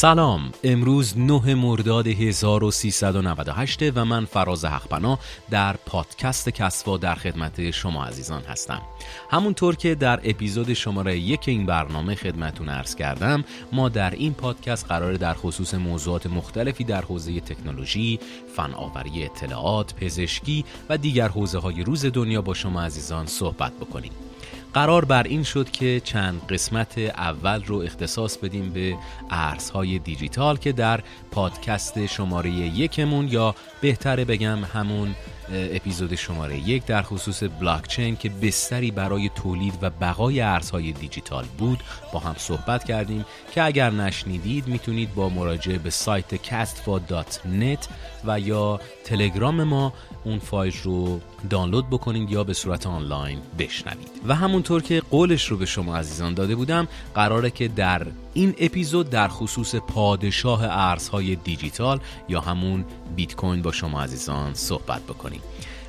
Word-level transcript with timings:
سلام. 0.00 0.52
امروز 0.64 1.18
9 1.18 1.54
مرداد 1.54 2.06
1398 2.06 3.82
و 3.96 4.04
من 4.04 4.24
فراز 4.24 4.64
حقپنا 4.64 5.18
در 5.50 5.76
پادکست 5.76 6.48
کسوا 6.48 6.96
در 6.96 7.14
خدمت 7.14 7.70
شما 7.70 8.04
عزیزان 8.04 8.42
هستم. 8.42 8.82
همونطور 9.30 9.76
که 9.76 9.94
در 9.94 10.20
اپیزود 10.24 10.72
شماره 10.72 11.18
یک 11.18 11.48
این 11.48 11.66
برنامه 11.66 12.14
خدمتون 12.14 12.68
ارز 12.68 12.94
کردم 12.94 13.44
ما 13.72 13.88
در 13.88 14.10
این 14.10 14.34
پادکست 14.34 14.86
قرار 14.86 15.12
در 15.12 15.34
خصوص 15.34 15.74
موضوعات 15.74 16.26
مختلفی 16.26 16.84
در 16.84 17.02
حوزه 17.02 17.40
تکنولوژی، 17.40 18.18
فناوری 18.56 19.24
اطلاعات، 19.24 19.94
پزشکی 19.94 20.64
و 20.88 20.98
دیگر 20.98 21.28
حوزه 21.28 21.58
های 21.58 21.84
روز 21.84 22.06
دنیا 22.06 22.42
با 22.42 22.54
شما 22.54 22.82
عزیزان 22.82 23.26
صحبت 23.26 23.72
بکنیم. 23.72 24.12
قرار 24.74 25.04
بر 25.04 25.22
این 25.22 25.42
شد 25.42 25.70
که 25.70 26.00
چند 26.04 26.46
قسمت 26.46 26.98
اول 26.98 27.64
رو 27.64 27.76
اختصاص 27.76 28.38
بدیم 28.38 28.72
به 28.72 28.96
ارزهای 29.30 29.98
دیجیتال 29.98 30.56
که 30.56 30.72
در 30.72 31.00
پادکست 31.30 32.06
شماره 32.06 32.50
یکمون 32.50 33.28
یا 33.28 33.54
بهتره 33.80 34.24
بگم 34.24 34.58
همون 34.64 35.14
اپیزود 35.52 36.14
شماره 36.14 36.68
یک 36.68 36.86
در 36.86 37.02
خصوص 37.02 37.42
بلاکچین 37.42 38.16
که 38.16 38.28
بستری 38.28 38.90
برای 38.90 39.30
تولید 39.34 39.74
و 39.82 39.90
بقای 39.90 40.40
ارزهای 40.40 40.92
دیجیتال 40.92 41.44
بود 41.58 41.80
با 42.12 42.18
هم 42.18 42.34
صحبت 42.38 42.84
کردیم 42.84 43.24
که 43.54 43.62
اگر 43.62 43.90
نشنیدید 43.90 44.66
می‌تونید 44.66 45.14
با 45.14 45.28
مراجعه 45.28 45.78
به 45.78 45.90
سایت 45.90 46.36
castfa.net 46.36 47.88
و 48.24 48.40
یا 48.40 48.80
تلگرام 49.04 49.64
ما 49.64 49.92
اون 50.24 50.38
فایل 50.38 50.74
رو 50.82 51.20
دانلود 51.50 51.90
بکنید 51.90 52.30
یا 52.30 52.44
به 52.44 52.54
صورت 52.54 52.86
آنلاین 52.86 53.38
بشنوید. 53.58 54.08
و 54.28 54.34
همونطور 54.34 54.82
که 54.82 55.02
قولش 55.10 55.46
رو 55.46 55.56
به 55.56 55.66
شما 55.66 55.96
عزیزان 55.96 56.34
داده 56.34 56.54
بودم 56.54 56.88
قراره 57.14 57.50
که 57.50 57.68
در 57.68 58.06
این 58.34 58.54
اپیزود 58.58 59.10
در 59.10 59.28
خصوص 59.28 59.74
پادشاه 59.74 60.64
ارزهای 60.64 61.36
دیجیتال 61.36 62.00
یا 62.28 62.40
همون 62.40 62.84
بیت 63.16 63.36
کوین 63.36 63.62
با 63.62 63.72
شما 63.72 64.02
عزیزان 64.02 64.54
صحبت 64.54 65.02
بکنیم. 65.02 65.40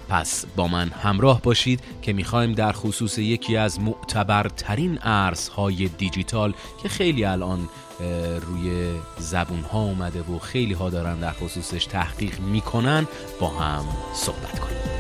پس 0.10 0.46
با 0.56 0.68
من 0.68 0.90
همراه 0.90 1.42
باشید 1.42 1.80
که 2.02 2.14
می‌خوایم 2.14 2.54
در 2.54 2.72
خصوص 2.72 3.18
یکی 3.18 3.58
از 3.58 3.80
معتبرترین 3.80 5.00
ارزهای 5.02 5.88
دیجیتال 5.88 6.54
که 6.84 6.90
خیلی 6.90 7.26
الان 7.26 7.70
روی 8.42 8.92
زبون 9.20 9.62
ها 9.62 9.82
اومده 9.82 10.22
و 10.22 10.40
خیلی 10.40 10.74
ها 10.74 10.90
دارن 10.90 11.20
در 11.20 11.34
خصوصش 11.34 11.86
تحقیق 11.86 12.40
می‌کنن 12.40 13.08
با 13.40 13.48
هم 13.48 13.86
صحبت 14.14 14.60
کنیم. 14.60 14.91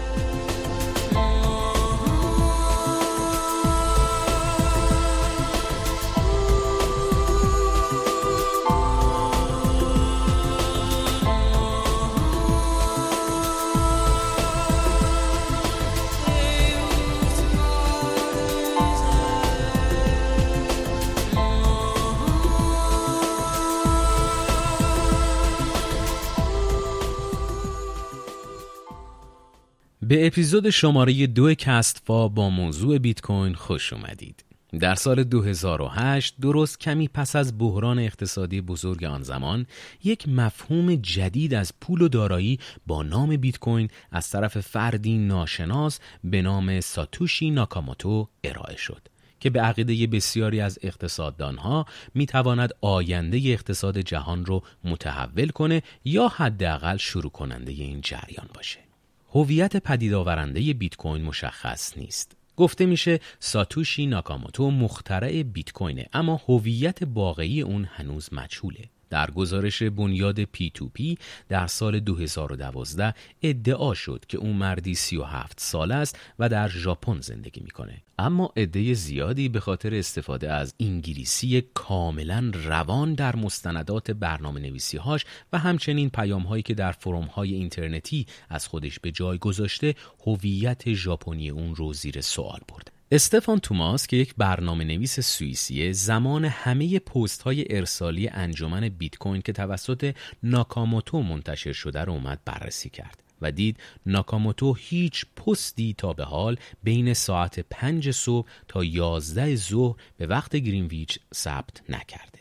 به 30.11 30.27
اپیزود 30.27 30.69
شماره 30.69 31.27
دو 31.27 31.53
کستفا 31.53 32.27
با 32.27 32.49
موضوع 32.49 32.97
بیت 32.97 33.22
کوین 33.22 33.53
خوش 33.53 33.94
اومدید. 33.94 34.45
در 34.79 34.95
سال 34.95 35.23
2008 35.23 36.35
درست 36.41 36.79
کمی 36.79 37.07
پس 37.07 37.35
از 37.35 37.57
بحران 37.57 37.99
اقتصادی 37.99 38.61
بزرگ 38.61 39.03
آن 39.03 39.23
زمان 39.23 39.66
یک 40.03 40.29
مفهوم 40.29 40.95
جدید 40.95 41.53
از 41.53 41.73
پول 41.81 42.01
و 42.01 42.07
دارایی 42.07 42.59
با 42.88 43.03
نام 43.03 43.38
بیت 43.38 43.59
کوین 43.59 43.88
از 44.11 44.29
طرف 44.29 44.59
فردی 44.59 45.17
ناشناس 45.17 46.00
به 46.23 46.41
نام 46.41 46.79
ساتوشی 46.79 47.51
ناکاموتو 47.51 48.27
ارائه 48.44 48.77
شد 48.77 49.01
که 49.39 49.50
به 49.50 49.61
عقیده 49.61 50.07
بسیاری 50.07 50.61
از 50.61 50.79
اقتصاددانها 50.81 51.85
می‌تواند 52.13 52.71
آینده 52.81 53.38
اقتصاد 53.45 53.97
جهان 53.97 54.45
رو 54.45 54.63
متحول 54.83 55.50
کنه 55.50 55.81
یا 56.05 56.27
حداقل 56.27 56.97
شروع 56.97 57.31
کننده 57.31 57.71
این 57.71 58.01
جریان 58.01 58.47
باشه 58.53 58.91
هویت 59.34 59.78
پدید 59.78 60.14
آورنده 60.14 60.74
بیت 60.74 60.96
کوین 60.96 61.24
مشخص 61.24 61.97
نیست. 61.97 62.38
گفته 62.58 62.86
میشه 62.86 63.19
ساتوشی 63.40 64.06
ناکاموتو 64.06 64.72
مخترع 64.72 65.44
بیت 65.44 65.72
کوینه 65.72 66.06
اما 66.14 66.42
هویت 66.47 67.00
واقعی 67.14 67.62
اون 67.62 67.88
هنوز 67.92 68.30
مجهوله. 68.31 68.90
در 69.11 69.31
گزارش 69.31 69.83
بنیاد 69.83 70.44
P2P 70.44 71.17
در 71.49 71.67
سال 71.67 71.99
2012 71.99 73.13
ادعا 73.41 73.94
شد 73.94 74.25
که 74.27 74.38
اون 74.38 74.55
مردی 74.55 74.95
37 74.95 75.59
ساله 75.59 75.91
است 75.91 76.19
و 76.39 76.49
در 76.49 76.67
ژاپن 76.67 77.21
زندگی 77.21 77.61
می‌کنه. 77.61 78.01
اما 78.19 78.53
عده 78.57 78.94
زیادی 78.94 79.50
به 79.50 79.59
خاطر 79.59 79.95
استفاده 79.95 80.51
از 80.53 80.73
انگلیسی 80.79 81.63
کاملا 81.73 82.51
روان 82.53 83.13
در 83.13 83.35
مستندات 83.35 84.11
برنامه 84.11 84.59
نویسی 84.59 84.97
هاش 84.97 85.25
و 85.53 85.57
همچنین 85.57 86.09
پیام 86.09 86.44
هایی 86.44 86.63
که 86.63 86.73
در 86.73 86.91
فروم 86.91 87.25
های 87.25 87.53
اینترنتی 87.53 88.25
از 88.50 88.67
خودش 88.67 89.00
به 89.00 89.11
جای 89.11 89.38
گذاشته 89.38 89.95
هویت 90.25 90.94
ژاپنی 90.94 91.50
اون 91.50 91.75
رو 91.75 91.94
زیر 91.94 92.21
سوال 92.21 92.59
برده 92.67 93.00
استفان 93.13 93.59
توماس 93.59 94.07
که 94.07 94.17
یک 94.17 94.35
برنامه 94.38 94.83
نویس 94.83 95.19
سوئیسیه 95.19 95.91
زمان 95.91 96.45
همه 96.45 96.99
پست 96.99 97.41
های 97.41 97.66
ارسالی 97.75 98.27
انجمن 98.27 98.89
بیت 98.89 99.17
کوین 99.17 99.41
که 99.41 99.53
توسط 99.53 100.16
ناکاموتو 100.44 101.21
منتشر 101.21 101.73
شده 101.73 102.01
رو 102.01 102.13
اومد 102.13 102.39
بررسی 102.45 102.89
کرد 102.89 103.23
و 103.41 103.51
دید 103.51 103.77
ناکاموتو 104.05 104.73
هیچ 104.73 105.25
پستی 105.35 105.95
تا 105.97 106.13
به 106.13 106.23
حال 106.23 106.57
بین 106.83 107.13
ساعت 107.13 107.59
پنج 107.59 108.11
صبح 108.11 108.47
تا 108.67 108.83
یازده 108.83 109.55
ظهر 109.55 109.95
به 110.17 110.27
وقت 110.27 110.55
گرینویچ 110.55 111.19
ثبت 111.33 111.81
نکرده. 111.89 112.41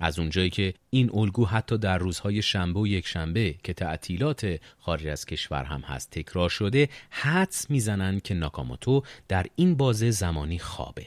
از 0.00 0.18
اونجایی 0.18 0.50
که 0.50 0.74
این 0.90 1.10
الگو 1.14 1.46
حتی 1.46 1.78
در 1.78 1.98
روزهای 1.98 2.42
شنبه 2.42 2.80
و 2.80 2.86
یکشنبه 2.86 3.54
که 3.64 3.72
تعطیلات 3.72 4.60
خارج 4.78 5.06
از 5.06 5.26
کشور 5.26 5.64
هم 5.64 5.80
هست 5.80 6.10
تکرار 6.10 6.48
شده 6.48 6.88
حدس 7.10 7.70
می‌زنن 7.70 8.20
که 8.20 8.34
ناکاموتو 8.34 9.02
در 9.28 9.46
این 9.56 9.74
بازه 9.74 10.10
زمانی 10.10 10.58
خوابه. 10.58 11.06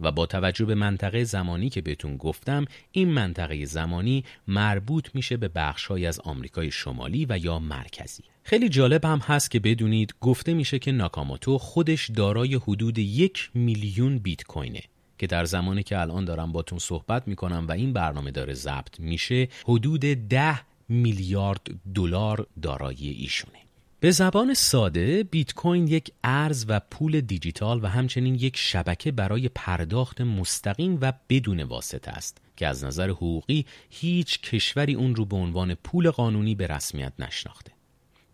و 0.00 0.12
با 0.12 0.26
توجه 0.26 0.64
به 0.64 0.74
منطقه 0.74 1.24
زمانی 1.24 1.70
که 1.70 1.80
بهتون 1.80 2.16
گفتم 2.16 2.64
این 2.92 3.08
منطقه 3.08 3.64
زمانی 3.64 4.24
مربوط 4.48 5.08
میشه 5.14 5.36
به 5.36 5.48
بخشهایی 5.48 6.06
از 6.06 6.20
آمریکای 6.20 6.70
شمالی 6.70 7.26
و 7.28 7.38
یا 7.38 7.58
مرکزی. 7.58 8.22
خیلی 8.42 8.68
جالب 8.68 9.04
هم 9.04 9.18
هست 9.18 9.50
که 9.50 9.60
بدونید 9.60 10.14
گفته 10.20 10.54
میشه 10.54 10.78
که 10.78 10.92
ناکاموتو 10.92 11.58
خودش 11.58 12.10
دارای 12.10 12.54
حدود 12.54 12.98
یک 12.98 13.50
میلیون 13.54 14.18
بیت 14.18 14.42
کوینه. 14.42 14.82
که 15.20 15.26
در 15.26 15.44
زمانی 15.44 15.82
که 15.82 15.98
الان 15.98 16.24
دارم 16.24 16.52
باتون 16.52 16.78
صحبت 16.78 17.28
می‌کنم 17.28 17.66
و 17.68 17.72
این 17.72 17.92
برنامه 17.92 18.30
داره 18.30 18.54
ضبط 18.54 19.00
میشه 19.00 19.48
حدود 19.64 20.00
ده 20.00 20.60
میلیارد 20.88 21.60
دلار 21.94 22.46
دارایی 22.62 23.08
ایشونه. 23.08 23.58
به 24.00 24.10
زبان 24.10 24.54
ساده 24.54 25.22
بیت 25.22 25.54
کوین 25.54 25.88
یک 25.88 26.12
ارز 26.24 26.64
و 26.68 26.80
پول 26.90 27.20
دیجیتال 27.20 27.84
و 27.84 27.86
همچنین 27.86 28.34
یک 28.34 28.56
شبکه 28.56 29.12
برای 29.12 29.48
پرداخت 29.48 30.20
مستقیم 30.20 30.98
و 31.00 31.12
بدون 31.28 31.62
واسطه 31.62 32.10
است 32.10 32.38
که 32.56 32.66
از 32.66 32.84
نظر 32.84 33.10
حقوقی 33.10 33.66
هیچ 33.90 34.40
کشوری 34.40 34.94
اون 34.94 35.14
رو 35.14 35.24
به 35.24 35.36
عنوان 35.36 35.74
پول 35.74 36.10
قانونی 36.10 36.54
به 36.54 36.66
رسمیت 36.66 37.12
نشناخته. 37.18 37.72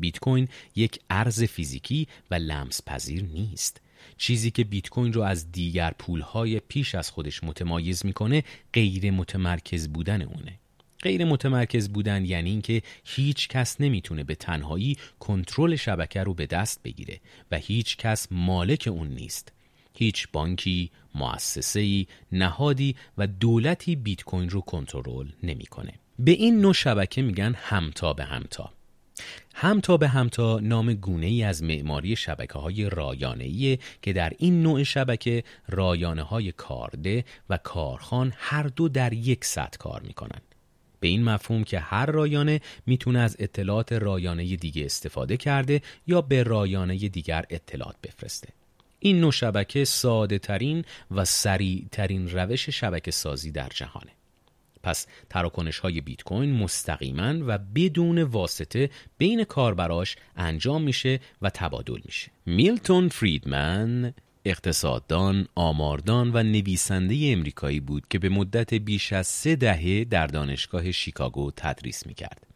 بیت 0.00 0.18
کوین 0.18 0.48
یک 0.76 1.00
ارز 1.10 1.42
فیزیکی 1.42 2.08
و 2.30 2.34
لمس 2.34 2.80
پذیر 2.86 3.22
نیست. 3.22 3.80
چیزی 4.18 4.50
که 4.50 4.64
بیت 4.64 4.88
کوین 4.88 5.12
رو 5.12 5.22
از 5.22 5.52
دیگر 5.52 5.94
پولهای 5.98 6.60
پیش 6.60 6.94
از 6.94 7.10
خودش 7.10 7.44
متمایز 7.44 8.06
می‌کنه 8.06 8.44
غیر 8.72 9.10
متمرکز 9.10 9.88
بودن 9.88 10.22
اونه 10.22 10.58
غیر 11.02 11.24
متمرکز 11.24 11.88
بودن 11.88 12.24
یعنی 12.24 12.50
اینکه 12.50 12.82
هیچ 13.04 13.48
کس 13.48 13.80
نمی‌تونه 13.80 14.24
به 14.24 14.34
تنهایی 14.34 14.96
کنترل 15.20 15.76
شبکه 15.76 16.22
رو 16.22 16.34
به 16.34 16.46
دست 16.46 16.82
بگیره 16.82 17.20
و 17.50 17.56
هیچ 17.56 17.96
کس 17.96 18.28
مالک 18.30 18.88
اون 18.92 19.08
نیست 19.08 19.52
هیچ 19.94 20.28
بانکی، 20.32 20.90
مؤسسه‌ای، 21.14 22.06
نهادی 22.32 22.96
و 23.18 23.26
دولتی 23.26 23.96
بیت 23.96 24.22
کوین 24.22 24.50
رو 24.50 24.60
کنترل 24.60 25.28
نمی‌کنه. 25.42 25.92
به 26.18 26.30
این 26.30 26.60
نوع 26.60 26.74
شبکه 26.74 27.22
میگن 27.22 27.54
همتا 27.58 28.12
به 28.12 28.24
همتا. 28.24 28.72
همتا 29.54 29.96
به 29.96 30.08
همتا 30.08 30.60
نام 30.60 30.94
گونه 30.94 31.26
ای 31.26 31.42
از 31.42 31.62
معماری 31.62 32.16
شبکه 32.16 32.58
های 32.58 32.90
رایانه 32.90 33.78
که 34.02 34.12
در 34.12 34.32
این 34.38 34.62
نوع 34.62 34.82
شبکه 34.82 35.44
رایانه 35.68 36.22
های 36.22 36.52
کارده 36.52 37.24
و 37.50 37.56
کارخان 37.56 38.32
هر 38.36 38.62
دو 38.62 38.88
در 38.88 39.12
یک 39.12 39.44
سطح 39.44 39.78
کار 39.78 40.02
می‌کنن. 40.02 40.40
به 41.00 41.08
این 41.08 41.24
مفهوم 41.24 41.64
که 41.64 41.78
هر 41.78 42.06
رایانه 42.06 42.60
می‌تونه 42.86 43.18
از 43.18 43.36
اطلاعات 43.38 43.92
رایانه 43.92 44.56
دیگه 44.56 44.84
استفاده 44.84 45.36
کرده 45.36 45.82
یا 46.06 46.20
به 46.20 46.42
رایانه 46.42 46.96
دیگر 46.96 47.44
اطلاعات 47.50 47.96
بفرسته. 48.02 48.48
این 48.98 49.20
نوع 49.20 49.32
شبکه 49.32 49.84
ساده 49.84 50.38
ترین 50.38 50.84
و 51.10 51.24
سریع 51.24 51.86
ترین 51.92 52.30
روش 52.30 52.68
شبکه 52.68 53.10
سازی 53.10 53.50
در 53.52 53.68
جهانه. 53.68 54.15
پس 54.86 55.06
تراکنش 55.30 55.78
های 55.78 56.00
بیت 56.00 56.22
کوین 56.22 56.52
مستقیما 56.52 57.34
و 57.46 57.58
بدون 57.58 58.22
واسطه 58.22 58.90
بین 59.18 59.44
کاربراش 59.44 60.16
انجام 60.36 60.82
میشه 60.82 61.20
و 61.42 61.50
تبادل 61.50 62.00
میشه 62.04 62.30
میلتون 62.46 63.08
فریدمن 63.08 64.14
اقتصاددان، 64.44 65.48
آماردان 65.54 66.30
و 66.34 66.42
نویسنده 66.42 67.18
امریکایی 67.22 67.80
بود 67.80 68.04
که 68.10 68.18
به 68.18 68.28
مدت 68.28 68.74
بیش 68.74 69.12
از 69.12 69.26
سه 69.26 69.56
دهه 69.56 70.04
در 70.04 70.26
دانشگاه 70.26 70.92
شیکاگو 70.92 71.50
تدریس 71.56 72.06
می‌کرد. 72.06 72.46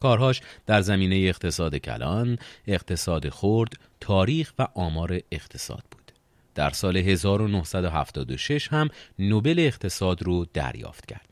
کارهاش 0.00 0.40
در 0.66 0.80
زمینه 0.80 1.16
اقتصاد 1.16 1.76
کلان، 1.76 2.38
اقتصاد 2.66 3.28
خرد، 3.28 3.72
تاریخ 4.00 4.52
و 4.58 4.66
آمار 4.74 5.20
اقتصاد 5.32 5.84
بود. 5.90 6.12
در 6.54 6.70
سال 6.70 6.96
1976 6.96 8.68
هم 8.72 8.88
نوبل 9.18 9.54
اقتصاد 9.58 10.22
رو 10.22 10.46
دریافت 10.54 11.06
کرد. 11.06 11.29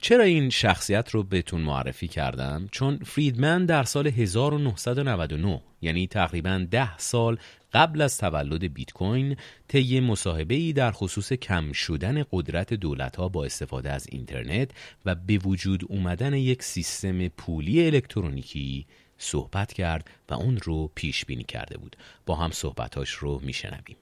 چرا 0.00 0.24
این 0.24 0.50
شخصیت 0.50 1.10
رو 1.10 1.22
بهتون 1.22 1.60
معرفی 1.60 2.08
کردم؟ 2.08 2.68
چون 2.72 2.98
فریدمن 3.04 3.66
در 3.66 3.84
سال 3.84 4.06
1999 4.06 5.60
یعنی 5.82 6.06
تقریبا 6.06 6.66
ده 6.70 6.98
سال 6.98 7.38
قبل 7.72 8.02
از 8.02 8.18
تولد 8.18 8.74
بیت 8.74 8.92
کوین 8.92 9.36
طی 9.68 10.00
مصاحبه 10.00 10.54
ای 10.54 10.72
در 10.72 10.90
خصوص 10.90 11.32
کم 11.32 11.72
شدن 11.72 12.24
قدرت 12.32 12.74
دولت 12.74 13.16
ها 13.16 13.28
با 13.28 13.44
استفاده 13.44 13.90
از 13.90 14.06
اینترنت 14.10 14.70
و 15.06 15.14
به 15.14 15.38
وجود 15.38 15.84
اومدن 15.88 16.34
یک 16.34 16.62
سیستم 16.62 17.28
پولی 17.28 17.86
الکترونیکی 17.86 18.86
صحبت 19.18 19.72
کرد 19.72 20.10
و 20.28 20.34
اون 20.34 20.56
رو 20.56 20.90
پیش 20.94 21.24
بینی 21.24 21.44
کرده 21.44 21.78
بود 21.78 21.96
با 22.26 22.34
هم 22.34 22.50
صحبتاش 22.50 23.10
رو 23.10 23.40
میشنویم 23.42 23.96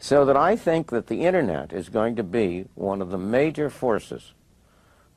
So 0.00 0.24
that 0.26 0.36
I 0.36 0.56
think 0.56 0.90
that 0.90 1.06
the 1.06 1.20
internet 1.30 1.72
is 1.72 1.88
going 1.88 2.14
to 2.16 2.22
be 2.22 2.66
one 2.74 3.00
of 3.00 3.08
the 3.10 3.22
major 3.38 3.70
forces 3.70 4.22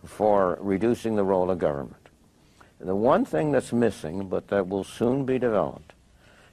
for 0.08 0.58
reducing 0.62 1.16
the 1.16 1.24
role 1.24 1.52
of 1.52 1.60
government. 1.60 1.96
The 2.80 2.96
one 2.96 3.26
thing 3.26 3.52
that's 3.52 3.74
missing, 3.74 4.28
but 4.28 4.48
that 4.50 4.68
will 4.68 4.84
soon 4.84 5.26
be 5.26 5.40
developed, 5.40 5.94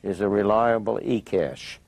is 0.02 0.20
a 0.20 0.28
reliable 0.28 0.98
e-cash, 1.02 1.78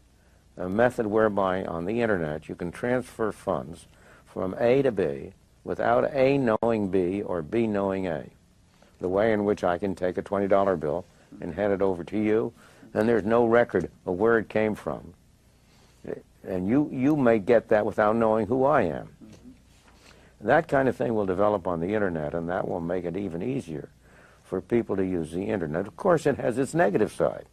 a 0.57 0.69
method 0.69 1.07
whereby 1.07 1.65
on 1.65 1.85
the 1.85 2.01
internet 2.01 2.49
you 2.49 2.55
can 2.55 2.71
transfer 2.73 3.33
funds 3.33 3.87
from 4.27 4.55
A 4.59 4.83
to 4.83 4.93
B 4.93 5.33
without 5.65 6.11
A 6.13 6.39
knowing 6.39 6.89
B 6.89 7.23
or 7.23 7.43
B 7.43 7.67
knowing 7.67 8.07
A. 8.07 8.25
The 9.01 9.09
way 9.09 9.33
in 9.33 9.45
which 9.45 9.65
I 9.65 9.79
can 9.79 9.95
take 9.95 10.17
a 10.17 10.23
$20 10.23 10.81
bill 10.81 11.05
and 11.41 11.55
hand 11.55 11.73
it 11.73 11.83
over 11.83 12.05
to 12.05 12.19
you, 12.19 12.53
and 12.95 13.09
there's 13.09 13.25
no 13.25 13.47
record 13.47 13.91
of 14.07 14.15
where 14.15 14.39
it 14.39 14.49
came 14.49 14.75
from. 14.75 15.13
And 16.45 16.69
you, 16.69 16.89
you 16.93 17.17
may 17.17 17.39
get 17.39 17.69
that 17.71 17.85
without 17.85 18.17
knowing 18.17 18.47
who 18.47 18.65
I 18.65 18.83
am. 18.83 19.09
That 20.42 20.68
kind 20.68 20.88
of 20.90 20.96
thing 20.96 21.14
will 21.14 21.26
develop 21.26 21.68
on 21.68 21.80
the 21.80 21.94
internet, 21.94 22.34
and 22.34 22.50
that 22.50 22.68
will 22.68 22.82
make 22.82 23.06
it 23.06 23.16
even 23.16 23.42
easier 23.44 23.90
for 24.44 24.60
people 24.62 24.96
to 24.96 25.06
use 25.06 25.32
the 25.32 25.44
internet. 25.44 25.88
Of 25.88 25.96
course, 25.96 26.26
it 26.26 26.38
has 26.38 26.58
its 26.58 26.74
negative 26.74 27.12
side. 27.12 27.46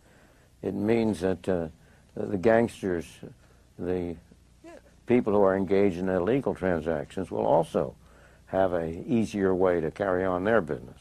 it 0.62 0.74
means 0.74 1.20
that 1.20 1.48
uh, 1.48 1.68
the 2.14 2.36
gangsters, 2.36 3.06
the 3.78 4.16
people 5.06 5.32
who 5.32 5.42
are 5.42 5.56
engaged 5.56 5.98
in 5.98 6.08
illegal 6.08 6.54
transactions 6.54 7.30
will 7.30 7.46
also 7.46 7.94
have 8.46 8.72
a 8.72 8.86
easier 9.06 9.54
way 9.54 9.80
to 9.80 9.90
carry 9.90 10.24
on 10.24 10.44
their 10.44 10.60
business. 10.60 10.98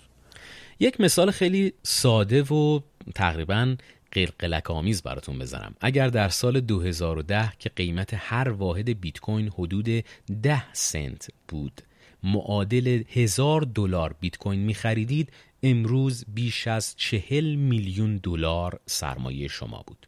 یک 0.79 1.01
مثال 1.01 1.31
خیلی 1.31 1.73
ساده 1.83 2.43
و 2.43 2.79
تقریبا 3.15 3.75
قلقلک 4.12 4.70
آمیز 4.70 5.02
براتون 5.02 5.38
بزنم 5.38 5.74
اگر 5.80 6.08
در 6.08 6.28
سال 6.28 6.60
2010 6.60 7.52
که 7.58 7.70
قیمت 7.76 8.10
هر 8.16 8.48
واحد 8.48 9.00
بیت 9.00 9.20
کوین 9.20 9.48
حدود 9.48 10.04
10 10.42 10.72
سنت 10.72 11.28
بود 11.48 11.80
معادل 12.22 13.02
هزار 13.08 13.60
دلار 13.60 14.14
بیت 14.20 14.36
کوین 14.36 14.60
می 14.60 14.74
خریدید 14.74 15.32
امروز 15.62 16.24
بیش 16.28 16.68
از 16.68 16.94
چهل 16.96 17.54
میلیون 17.54 18.16
دلار 18.16 18.80
سرمایه 18.86 19.48
شما 19.48 19.84
بود. 19.86 20.06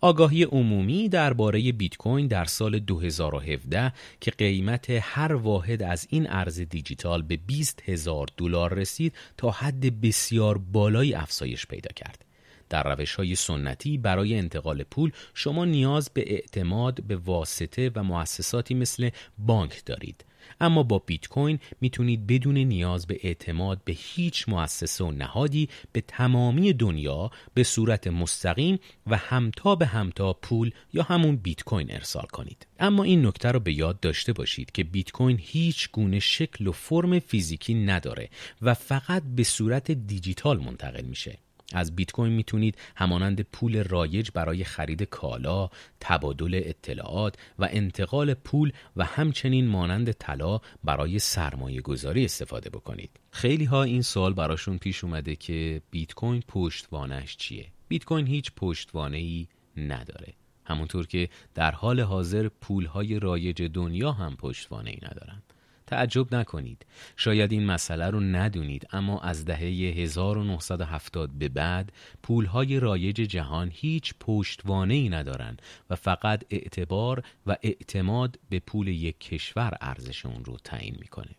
آگاهی 0.00 0.42
عمومی 0.42 1.08
درباره 1.08 1.72
بیت 1.72 1.96
کوین 1.96 2.26
در 2.26 2.44
سال 2.44 2.78
2017 2.78 3.92
که 4.20 4.30
قیمت 4.30 4.86
هر 4.90 5.32
واحد 5.32 5.82
از 5.82 6.06
این 6.10 6.30
ارز 6.30 6.60
دیجیتال 6.60 7.22
به 7.22 7.36
20 7.36 7.82
هزار 7.88 8.26
دلار 8.36 8.74
رسید 8.74 9.14
تا 9.36 9.50
حد 9.50 10.00
بسیار 10.00 10.58
بالایی 10.58 11.14
افزایش 11.14 11.66
پیدا 11.66 11.90
کرد. 11.96 12.29
در 12.70 12.94
روش 12.94 13.14
های 13.14 13.34
سنتی 13.34 13.98
برای 13.98 14.34
انتقال 14.34 14.82
پول 14.82 15.10
شما 15.34 15.64
نیاز 15.64 16.10
به 16.14 16.24
اعتماد 16.32 17.02
به 17.02 17.16
واسطه 17.16 17.90
و 17.94 18.02
مؤسساتی 18.02 18.74
مثل 18.74 19.10
بانک 19.38 19.84
دارید. 19.86 20.24
اما 20.60 20.82
با 20.82 20.98
بیت 20.98 21.28
کوین 21.28 21.58
می‌تونید 21.80 22.26
بدون 22.26 22.58
نیاز 22.58 23.06
به 23.06 23.20
اعتماد 23.22 23.80
به 23.84 23.92
هیچ 23.92 24.48
مؤسسه 24.48 25.04
و 25.04 25.10
نهادی 25.10 25.68
به 25.92 26.00
تمامی 26.00 26.72
دنیا 26.72 27.30
به 27.54 27.62
صورت 27.62 28.06
مستقیم 28.06 28.78
و 29.06 29.16
همتا 29.16 29.74
به 29.74 29.86
همتا 29.86 30.32
پول 30.32 30.70
یا 30.92 31.02
همون 31.02 31.36
بیت 31.36 31.62
کوین 31.62 31.92
ارسال 31.92 32.26
کنید. 32.32 32.66
اما 32.78 33.04
این 33.04 33.26
نکته 33.26 33.48
رو 33.48 33.60
به 33.60 33.72
یاد 33.72 34.00
داشته 34.00 34.32
باشید 34.32 34.72
که 34.72 34.84
بیت 34.84 35.10
کوین 35.10 35.38
هیچ 35.40 35.90
گونه 35.92 36.18
شکل 36.18 36.66
و 36.66 36.72
فرم 36.72 37.18
فیزیکی 37.18 37.74
نداره 37.74 38.28
و 38.62 38.74
فقط 38.74 39.22
به 39.36 39.44
صورت 39.44 39.90
دیجیتال 39.90 40.58
منتقل 40.60 41.04
میشه. 41.04 41.38
از 41.74 41.96
بیت 41.96 42.12
کوین 42.12 42.32
می‌تونید 42.32 42.78
همانند 42.96 43.40
پول 43.40 43.84
رایج 43.84 44.30
برای 44.34 44.64
خرید 44.64 45.02
کالا، 45.02 45.68
تبادل 46.00 46.60
اطلاعات 46.64 47.36
و 47.58 47.68
انتقال 47.70 48.34
پول 48.34 48.72
و 48.96 49.04
همچنین 49.04 49.66
مانند 49.66 50.12
طلا 50.12 50.60
برای 50.84 51.18
سرمایه 51.18 51.80
گذاری 51.80 52.24
استفاده 52.24 52.70
بکنید. 52.70 53.10
خیلی 53.30 53.64
ها 53.64 53.82
این 53.82 54.02
سوال 54.02 54.34
براشون 54.34 54.78
پیش 54.78 55.04
اومده 55.04 55.36
که 55.36 55.82
بیت 55.90 56.14
کوین 56.14 56.42
پشتوانش 56.48 57.36
چیه؟ 57.36 57.66
بیت 57.88 58.04
کوین 58.04 58.26
هیچ 58.26 58.52
پشتوانه 58.56 59.16
ای 59.16 59.48
نداره. 59.76 60.34
همونطور 60.64 61.06
که 61.06 61.28
در 61.54 61.70
حال 61.70 62.00
حاضر 62.00 62.48
پول 62.48 62.86
های 62.86 63.18
رایج 63.18 63.62
دنیا 63.62 64.12
هم 64.12 64.36
پشتوانه 64.36 64.90
ای 64.90 64.98
ندارند. 65.02 65.49
تعجب 65.90 66.34
نکنید. 66.34 66.86
شاید 67.16 67.52
این 67.52 67.66
مسئله 67.66 68.10
رو 68.10 68.20
ندونید 68.20 68.86
اما 68.92 69.20
از 69.20 69.44
دهه 69.44 69.58
1970 69.58 71.30
به 71.38 71.48
بعد 71.48 71.92
پولهای 72.22 72.80
رایج 72.80 73.16
جهان 73.16 73.70
هیچ 73.74 74.14
پشتوانه 74.20 74.94
ای 74.94 75.08
ندارند 75.08 75.62
و 75.90 75.96
فقط 75.96 76.44
اعتبار 76.50 77.22
و 77.46 77.56
اعتماد 77.62 78.38
به 78.50 78.60
پول 78.60 78.88
یک 78.88 79.20
کشور 79.20 79.74
ارزش 79.80 80.26
اون 80.26 80.44
رو 80.44 80.56
تعیین 80.64 80.96
می‌کنه. 81.00 81.34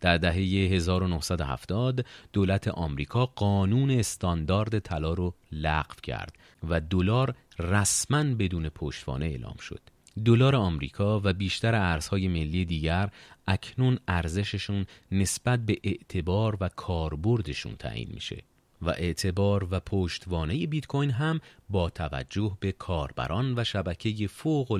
در 0.00 0.18
دهه 0.18 0.34
1970 0.34 2.06
دولت 2.32 2.68
آمریکا 2.68 3.26
قانون 3.26 3.90
استاندارد 3.90 4.78
طلا 4.78 5.14
رو 5.14 5.34
لغو 5.52 5.94
کرد 6.02 6.36
و 6.68 6.80
دلار 6.80 7.34
رسما 7.58 8.24
بدون 8.24 8.68
پشتوانه 8.68 9.26
اعلام 9.26 9.56
شد. 9.56 9.95
دلار 10.24 10.56
آمریکا 10.56 11.20
و 11.24 11.32
بیشتر 11.32 11.74
ارزهای 11.74 12.28
ملی 12.28 12.64
دیگر 12.64 13.10
اکنون 13.46 13.98
ارزششون 14.08 14.86
نسبت 15.12 15.60
به 15.66 15.78
اعتبار 15.84 16.56
و 16.60 16.68
کاربردشون 16.68 17.76
تعیین 17.76 18.08
میشه 18.14 18.42
و 18.82 18.90
اعتبار 18.90 19.68
و 19.70 19.80
پشتوانه 19.80 20.66
بیت 20.66 20.86
کوین 20.86 21.10
هم 21.10 21.40
با 21.70 21.90
توجه 21.90 22.56
به 22.60 22.72
کاربران 22.72 23.58
و 23.58 23.64
شبکه 23.64 24.26
فوق 24.26 24.70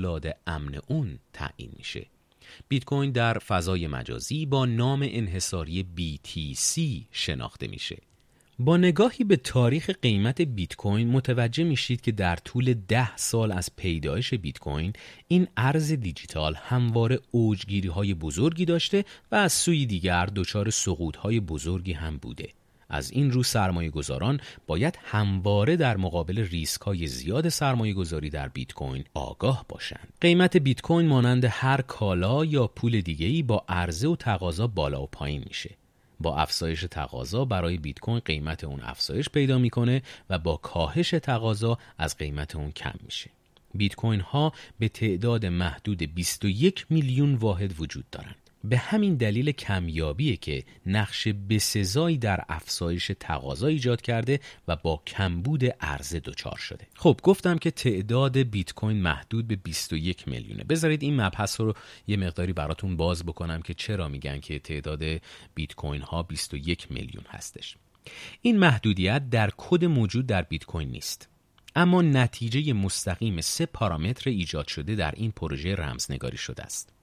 امن 0.46 0.80
اون 0.86 1.18
تعیین 1.32 1.70
میشه. 1.76 2.06
بیت 2.68 2.84
کوین 2.84 3.12
در 3.12 3.38
فضای 3.38 3.86
مجازی 3.86 4.46
با 4.46 4.66
نام 4.66 5.06
انحصاری 5.10 5.86
BTC 5.98 6.80
شناخته 7.10 7.66
میشه. 7.66 7.96
با 8.58 8.76
نگاهی 8.76 9.24
به 9.24 9.36
تاریخ 9.36 9.90
قیمت 10.02 10.42
بیت 10.42 10.76
کوین 10.76 11.10
متوجه 11.10 11.64
میشید 11.64 12.00
که 12.00 12.12
در 12.12 12.36
طول 12.36 12.74
ده 12.88 13.16
سال 13.16 13.52
از 13.52 13.70
پیدایش 13.76 14.34
بیت 14.34 14.58
کوین 14.58 14.92
این 15.28 15.46
ارز 15.56 15.92
دیجیتال 15.92 16.54
همواره 16.54 17.18
اوجگیری 17.30 17.88
های 17.88 18.14
بزرگی 18.14 18.64
داشته 18.64 19.04
و 19.32 19.34
از 19.34 19.52
سوی 19.52 19.86
دیگر 19.86 20.26
دچار 20.26 20.70
سقوط 20.70 21.16
های 21.16 21.40
بزرگی 21.40 21.92
هم 21.92 22.16
بوده 22.16 22.48
از 22.88 23.10
این 23.10 23.30
رو 23.30 23.42
سرمایه 23.42 23.90
گذاران 23.90 24.40
باید 24.66 24.98
همواره 25.02 25.76
در 25.76 25.96
مقابل 25.96 26.38
ریسک 26.38 26.80
های 26.80 27.06
زیاد 27.06 27.48
سرمایه 27.48 27.94
گذاری 27.94 28.30
در 28.30 28.48
بیت 28.48 28.72
کوین 28.72 29.04
آگاه 29.14 29.64
باشند. 29.68 30.12
قیمت 30.20 30.56
بیت 30.56 30.80
کوین 30.80 31.08
مانند 31.08 31.44
هر 31.44 31.80
کالا 31.80 32.44
یا 32.44 32.66
پول 32.66 33.00
دیگه‌ای 33.00 33.42
با 33.42 33.64
عرضه 33.68 34.08
و 34.08 34.16
تقاضا 34.16 34.66
بالا 34.66 35.02
و 35.02 35.06
پایین 35.06 35.44
میشه. 35.46 35.70
با 36.20 36.36
افزایش 36.36 36.84
تقاضا 36.90 37.44
برای 37.44 37.76
بیت 37.76 37.98
کوین 37.98 38.18
قیمت 38.18 38.64
اون 38.64 38.80
افزایش 38.82 39.28
پیدا 39.28 39.58
می‌کنه 39.58 40.02
و 40.30 40.38
با 40.38 40.56
کاهش 40.56 41.10
تقاضا 41.10 41.78
از 41.98 42.16
قیمت 42.16 42.56
اون 42.56 42.72
کم 42.72 42.94
میشه. 43.04 43.30
بیت 43.74 43.94
کوین 43.94 44.20
ها 44.20 44.52
به 44.78 44.88
تعداد 44.88 45.46
محدود 45.46 46.14
21 46.14 46.86
میلیون 46.90 47.34
واحد 47.34 47.80
وجود 47.80 48.04
دارند 48.10 48.45
به 48.64 48.78
همین 48.78 49.14
دلیل 49.14 49.52
کمیابیه 49.52 50.36
که 50.36 50.64
نقش 50.86 51.28
بسزایی 51.28 52.18
در 52.18 52.44
افزایش 52.48 53.10
تقاضا 53.20 53.66
ایجاد 53.66 54.00
کرده 54.00 54.40
و 54.68 54.76
با 54.76 55.02
کمبود 55.06 55.64
عرضه 55.64 56.20
دچار 56.20 56.56
شده. 56.56 56.86
خب 56.94 57.20
گفتم 57.22 57.58
که 57.58 57.70
تعداد 57.70 58.38
بیت 58.38 58.72
کوین 58.72 59.02
محدود 59.02 59.48
به 59.48 59.56
21 59.56 60.28
میلیونه. 60.28 60.64
بذارید 60.64 61.02
این 61.02 61.20
مبحث 61.20 61.60
رو 61.60 61.74
یه 62.06 62.16
مقداری 62.16 62.52
براتون 62.52 62.96
باز 62.96 63.24
بکنم 63.24 63.62
که 63.62 63.74
چرا 63.74 64.08
میگن 64.08 64.40
که 64.40 64.58
تعداد 64.58 65.02
بیت 65.54 65.74
کوین 65.74 66.02
ها 66.02 66.22
21 66.22 66.92
میلیون 66.92 67.24
هستش. 67.28 67.76
این 68.42 68.58
محدودیت 68.58 69.30
در 69.30 69.50
کد 69.56 69.84
موجود 69.84 70.26
در 70.26 70.42
بیت 70.42 70.64
کوین 70.64 70.88
نیست. 70.88 71.28
اما 71.76 72.02
نتیجه 72.02 72.72
مستقیم 72.72 73.40
سه 73.40 73.66
پارامتر 73.66 74.30
ایجاد 74.30 74.68
شده 74.68 74.94
در 74.94 75.14
این 75.16 75.32
پروژه 75.32 75.74
رمزنگاری 75.74 76.36
شده 76.36 76.62
است. 76.62 76.95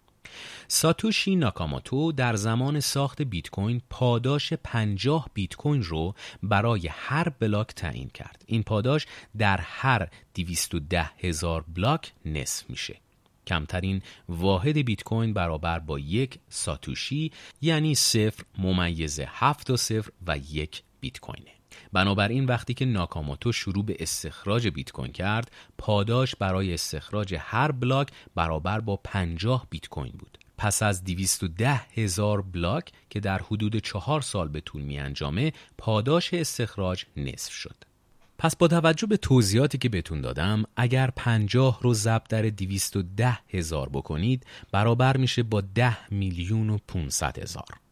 ساتوشی 0.67 1.35
ناکاموتو 1.35 2.11
در 2.11 2.35
زمان 2.35 2.79
ساخت 2.79 3.21
بیت 3.21 3.49
کوین 3.49 3.81
پاداش 3.89 4.53
50 4.53 5.29
بیت 5.33 5.55
کوین 5.55 5.83
رو 5.83 6.15
برای 6.43 6.87
هر 6.87 7.29
بلاک 7.29 7.67
تعیین 7.67 8.09
کرد. 8.09 8.43
این 8.47 8.63
پاداش 8.63 9.05
در 9.37 9.57
هر 9.57 10.07
210 10.35 11.11
هزار 11.17 11.65
بلاک 11.75 12.13
نصف 12.25 12.69
میشه. 12.69 12.97
کمترین 13.47 14.01
واحد 14.29 14.77
بیت 14.77 15.03
کوین 15.03 15.33
برابر 15.33 15.79
با 15.79 15.99
یک 15.99 16.39
ساتوشی 16.49 17.31
یعنی 17.61 17.95
صفر 17.95 18.43
ممیز 18.57 19.19
هفت 19.19 19.69
و 19.69 19.77
صفر 19.77 20.11
و 20.27 20.37
یک 20.37 20.83
بیت 20.99 21.19
کوینه. 21.19 21.51
بنابراین 21.93 22.45
وقتی 22.45 22.73
که 22.73 22.85
ناکاموتو 22.85 23.51
شروع 23.51 23.85
به 23.85 23.95
استخراج 23.99 24.67
بیت 24.67 24.91
کوین 24.91 25.11
کرد 25.11 25.51
پاداش 25.77 26.35
برای 26.35 26.73
استخراج 26.73 27.35
هر 27.39 27.71
بلاک 27.71 28.09
برابر 28.35 28.79
با 28.79 28.97
50 28.97 29.67
بیت 29.69 29.87
کوین 29.87 30.13
بود. 30.19 30.37
پس 30.57 30.83
از 30.83 31.03
210 31.03 31.73
هزار 31.73 32.41
بلاک 32.41 32.91
که 33.09 33.19
در 33.19 33.41
حدود 33.41 33.77
چهار 33.77 34.21
سال 34.21 34.47
به 34.47 34.61
طول 34.61 34.81
می 34.81 34.99
انجامه 34.99 35.53
پاداش 35.77 36.33
استخراج 36.33 37.05
نصف 37.17 37.53
شد. 37.53 37.75
پس 38.37 38.55
با 38.55 38.67
توجه 38.67 39.07
به 39.07 39.17
توضیحاتی 39.17 39.77
که 39.77 39.89
بهتون 39.89 40.21
دادم 40.21 40.63
اگر 40.75 41.09
50 41.15 41.79
رو 41.81 41.93
ضرب 41.93 42.23
در 42.29 42.41
210 42.41 43.39
هزار 43.49 43.89
بکنید 43.89 44.45
برابر 44.71 45.17
میشه 45.17 45.43
با 45.43 45.61
10 45.61 46.11
میلیون 46.11 46.69
و 46.69 46.77
500 46.87 47.39
هزار. 47.39 47.82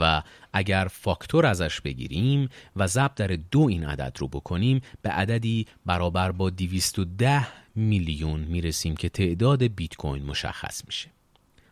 و 0.00 0.22
اگر 0.52 0.88
فاکتور 0.90 1.46
ازش 1.46 1.80
بگیریم 1.80 2.48
و 2.76 2.86
ضرب 2.86 3.14
در 3.14 3.26
دو 3.26 3.60
این 3.60 3.84
عدد 3.84 4.16
رو 4.18 4.28
بکنیم 4.28 4.80
به 5.02 5.10
عددی 5.10 5.66
برابر 5.86 6.32
با 6.32 6.50
210 6.50 7.46
میلیون 7.74 8.40
می‌رسیم 8.40 8.96
که 8.96 9.08
تعداد 9.08 9.62
بیت 9.62 9.96
کوین 9.96 10.24
مشخص 10.24 10.84
میشه. 10.86 11.13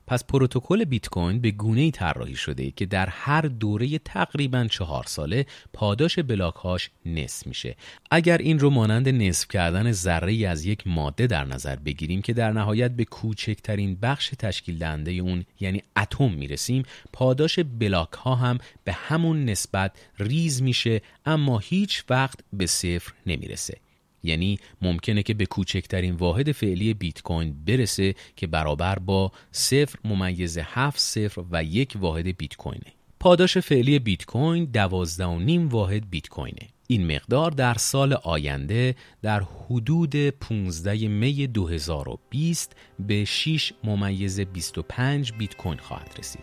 پس 0.06 0.24
پروتکل 0.24 0.84
بیت 0.84 1.08
کوین 1.08 1.40
به 1.40 1.50
گونه 1.50 1.80
ای 1.80 1.90
طراحی 1.90 2.36
شده 2.36 2.70
که 2.70 2.86
در 2.86 3.08
هر 3.08 3.40
دوره 3.42 3.98
تقریبا 3.98 4.66
چهار 4.70 5.04
ساله 5.06 5.46
پاداش 5.72 6.18
بلاک 6.18 6.54
هاش 6.54 6.90
نصف 7.06 7.46
میشه. 7.46 7.76
اگر 8.10 8.38
این 8.38 8.58
رو 8.58 8.70
مانند 8.70 9.08
نصف 9.08 9.48
کردن 9.48 9.92
ذره 9.92 10.48
از 10.48 10.64
یک 10.64 10.86
ماده 10.86 11.26
در 11.26 11.44
نظر 11.44 11.76
بگیریم 11.76 12.22
که 12.22 12.32
در 12.32 12.52
نهایت 12.52 12.90
به 12.90 13.04
کوچکترین 13.04 13.94
بخش 14.02 14.30
تشکیل 14.38 14.78
دهنده 14.78 15.10
اون 15.10 15.44
یعنی 15.60 15.82
اتم 15.96 16.30
می‌رسیم 16.32 16.82
پاداش 17.12 17.58
بلاک 17.58 18.12
ها 18.12 18.34
هم 18.34 18.58
به 18.84 18.92
همون 18.92 19.44
نسبت 19.44 19.92
ریز 20.18 20.62
میشه 20.62 21.00
اما 21.26 21.58
هیچ 21.58 22.04
وقت 22.10 22.38
به 22.52 22.66
صفر 22.66 23.12
نمی‌رسه. 23.26 23.76
یعنی 24.22 24.58
ممکنه 24.82 25.22
که 25.22 25.34
به 25.34 25.46
کوچکترین 25.46 26.14
واحد 26.14 26.52
فعلی 26.52 26.94
بیت 26.94 27.22
کوین 27.22 27.64
برسه 27.64 28.14
که 28.36 28.46
برابر 28.46 28.98
با 28.98 29.32
صفر 29.52 29.98
ممیز 30.04 30.58
هفت 30.58 30.98
صفر 30.98 31.44
و 31.50 31.64
یک 31.64 31.96
واحد 32.00 32.36
بیت 32.36 32.56
کوینه 32.56 32.92
پاداش 33.20 33.58
فعلی 33.58 33.98
بیت 33.98 34.24
کوین 34.24 34.64
دوازده 34.64 35.26
و 35.26 35.38
نیم 35.38 35.68
واحد 35.68 36.10
بیت 36.10 36.28
کوینه 36.28 36.68
این 36.86 37.14
مقدار 37.14 37.50
در 37.50 37.74
سال 37.74 38.12
آینده 38.12 38.94
در 39.22 39.42
حدود 39.42 40.16
15 40.16 41.08
می 41.08 41.46
2020 41.46 42.76
به 42.98 43.24
6 43.24 43.72
ممیز 43.84 44.40
25 44.40 45.32
بیت 45.32 45.56
کوین 45.56 45.78
خواهد 45.78 46.14
رسید. 46.18 46.42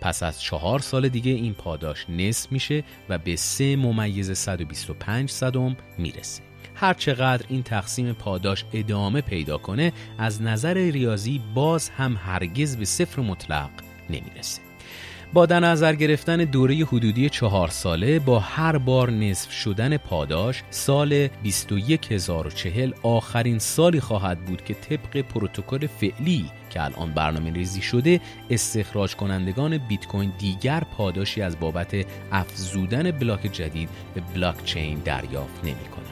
پس 0.00 0.22
از 0.22 0.42
چهار 0.42 0.78
سال 0.78 1.08
دیگه 1.08 1.30
این 1.30 1.54
پاداش 1.54 2.10
نصف 2.10 2.52
میشه 2.52 2.84
و 3.08 3.18
به 3.18 3.36
3 3.36 3.76
ممیز 3.76 4.38
125 4.38 5.30
صدم 5.30 5.76
می‌رسه. 5.98 6.51
هر 6.74 6.94
چقدر 6.94 7.44
این 7.48 7.62
تقسیم 7.62 8.12
پاداش 8.12 8.64
ادامه 8.72 9.20
پیدا 9.20 9.58
کنه 9.58 9.92
از 10.18 10.42
نظر 10.42 10.74
ریاضی 10.74 11.40
باز 11.54 11.88
هم 11.88 12.18
هرگز 12.26 12.76
به 12.76 12.84
صفر 12.84 13.22
مطلق 13.22 13.70
نمی‌رسه 14.10 14.60
با 15.32 15.46
در 15.46 15.60
نظر 15.60 15.94
گرفتن 15.94 16.36
دوره 16.36 16.74
حدودی 16.74 17.28
چهار 17.28 17.68
ساله 17.68 18.18
با 18.18 18.38
هر 18.38 18.78
بار 18.78 19.10
نصف 19.10 19.52
شدن 19.52 19.96
پاداش 19.96 20.62
سال 20.70 21.28
21040 21.44 22.92
آخرین 23.02 23.58
سالی 23.58 24.00
خواهد 24.00 24.44
بود 24.44 24.64
که 24.64 24.74
طبق 24.74 25.20
پروتکل 25.20 25.86
فعلی 25.86 26.50
که 26.70 26.82
الان 26.82 27.12
برنامه 27.12 27.52
ریزی 27.52 27.82
شده 27.82 28.20
استخراج 28.50 29.16
کنندگان 29.16 29.78
بیت 29.78 30.06
کوین 30.06 30.32
دیگر 30.38 30.82
پاداشی 30.96 31.42
از 31.42 31.60
بابت 31.60 32.06
افزودن 32.32 33.10
بلاک 33.10 33.42
جدید 33.52 33.88
به 34.14 34.20
بلاک 34.34 34.64
چین 34.64 34.98
دریافت 34.98 35.64
نمی 35.64 35.74
کنند. 35.74 36.11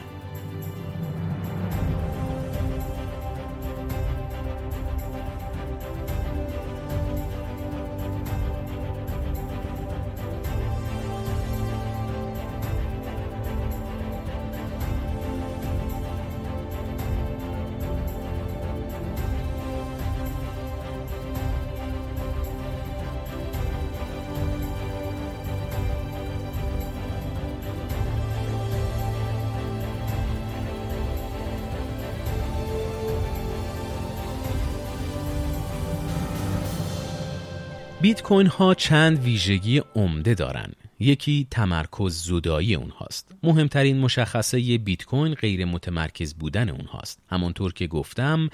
بیت 38.01 38.21
کوین 38.21 38.47
ها 38.47 38.73
چند 38.73 39.19
ویژگی 39.19 39.81
عمده 39.95 40.33
دارند. 40.33 40.75
یکی 40.99 41.47
تمرکز 41.51 42.15
زدایی 42.15 42.75
اونهاست. 42.75 43.35
مهمترین 43.43 43.99
مشخصه 43.99 44.77
بیت 44.77 45.05
کوین 45.05 45.33
غیر 45.33 45.65
متمرکز 45.65 46.33
بودن 46.33 46.69
اونهاست. 46.69 47.19
همانطور 47.29 47.73
که 47.73 47.87
گفتم 47.87 48.49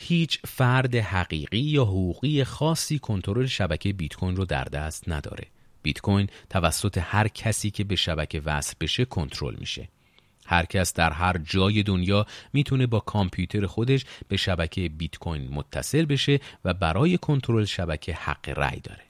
هیچ 0.00 0.40
فرد 0.44 0.94
حقیقی 0.94 1.58
یا 1.58 1.84
حقوقی 1.84 2.44
خاصی 2.44 2.98
کنترل 2.98 3.46
شبکه 3.46 3.92
بیت 3.92 4.14
کوین 4.14 4.36
رو 4.36 4.44
در 4.44 4.64
دست 4.64 5.08
نداره. 5.08 5.46
بیت 5.82 6.00
کوین 6.00 6.28
توسط 6.50 6.98
هر 7.02 7.28
کسی 7.28 7.70
که 7.70 7.84
به 7.84 7.96
شبکه 7.96 8.40
وصل 8.44 8.74
بشه 8.80 9.04
کنترل 9.04 9.54
میشه. 9.58 9.88
هر 10.52 10.64
کس 10.64 10.94
در 10.94 11.10
هر 11.12 11.38
جای 11.38 11.82
دنیا 11.82 12.26
می‌تونه 12.52 12.86
با 12.86 13.00
کامپیوتر 13.00 13.66
خودش 13.66 14.04
به 14.28 14.36
شبکه 14.36 14.88
بیت 14.88 15.16
کوین 15.16 15.48
متصل 15.50 16.04
بشه 16.04 16.40
و 16.64 16.74
برای 16.74 17.18
کنترل 17.18 17.64
شبکه 17.64 18.14
حق 18.14 18.48
رأی 18.48 18.80
داره. 18.80 19.02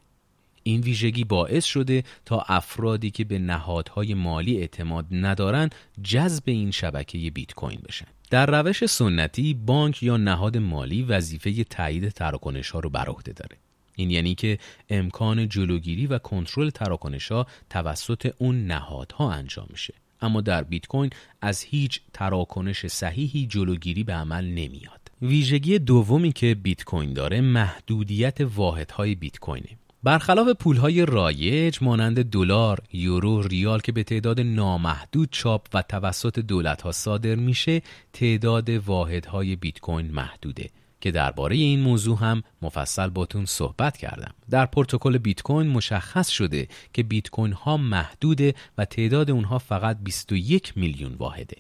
این 0.62 0.80
ویژگی 0.80 1.24
باعث 1.24 1.64
شده 1.64 2.04
تا 2.24 2.44
افرادی 2.48 3.10
که 3.10 3.24
به 3.24 3.38
نهادهای 3.38 4.14
مالی 4.14 4.56
اعتماد 4.56 5.06
ندارن 5.10 5.70
جذب 6.02 6.42
این 6.46 6.70
شبکه 6.70 7.30
بیت 7.30 7.54
کوین 7.54 7.80
بشن. 7.88 8.06
در 8.30 8.46
روش 8.46 8.86
سنتی 8.86 9.54
بانک 9.54 10.02
یا 10.02 10.16
نهاد 10.16 10.56
مالی 10.56 11.02
وظیفه 11.02 11.64
تایید 11.64 12.08
تراکنش 12.08 12.70
ها 12.70 12.80
رو 12.80 12.90
بر 12.90 13.06
عهده 13.06 13.32
داره. 13.32 13.56
این 13.96 14.10
یعنی 14.10 14.34
که 14.34 14.58
امکان 14.90 15.48
جلوگیری 15.48 16.06
و 16.06 16.18
کنترل 16.18 16.70
تراکنش 16.70 17.32
ها 17.32 17.46
توسط 17.70 18.34
اون 18.38 18.66
نهادها 18.66 19.32
انجام 19.32 19.66
میشه. 19.70 19.94
اما 20.24 20.40
در 20.40 20.62
بیت 20.62 20.86
کوین 20.86 21.10
از 21.40 21.62
هیچ 21.62 22.00
تراکنش 22.12 22.86
صحیحی 22.86 23.46
جلوگیری 23.46 24.04
به 24.04 24.12
عمل 24.12 24.44
نمیاد. 24.44 25.00
ویژگی 25.22 25.78
دومی 25.78 26.32
که 26.32 26.54
بیت 26.54 26.84
کوین 26.84 27.12
داره 27.12 27.40
محدودیت 27.40 28.38
واحدهای 28.40 29.14
بیت 29.14 29.38
کوینه. 29.38 29.68
برخلاف 30.04 30.48
پولهای 30.48 31.06
رایج 31.06 31.78
مانند 31.80 32.30
دلار، 32.30 32.78
یورو، 32.92 33.42
ریال 33.42 33.80
که 33.80 33.92
به 33.92 34.02
تعداد 34.02 34.40
نامحدود 34.40 35.28
چاپ 35.30 35.68
و 35.74 35.82
توسط 35.82 36.38
دولتها 36.38 36.92
صادر 36.92 37.34
میشه، 37.34 37.82
تعداد 38.12 38.70
واحدهای 38.70 39.56
بیت 39.56 39.80
کوین 39.80 40.10
محدوده. 40.10 40.70
که 41.02 41.10
درباره 41.10 41.56
این 41.56 41.80
موضوع 41.80 42.18
هم 42.18 42.42
مفصل 42.62 43.08
باتون 43.08 43.46
صحبت 43.46 43.96
کردم. 43.96 44.34
در 44.50 44.66
پروتکل 44.66 45.18
بیت 45.18 45.42
کوین 45.42 45.68
مشخص 45.68 46.28
شده 46.28 46.68
که 46.92 47.02
بیت 47.02 47.30
کوین 47.30 47.52
ها 47.52 47.76
محدوده 47.76 48.54
و 48.78 48.84
تعداد 48.84 49.30
اونها 49.30 49.58
فقط 49.58 49.96
21 50.02 50.72
میلیون 50.76 51.14
واحده. 51.14 51.56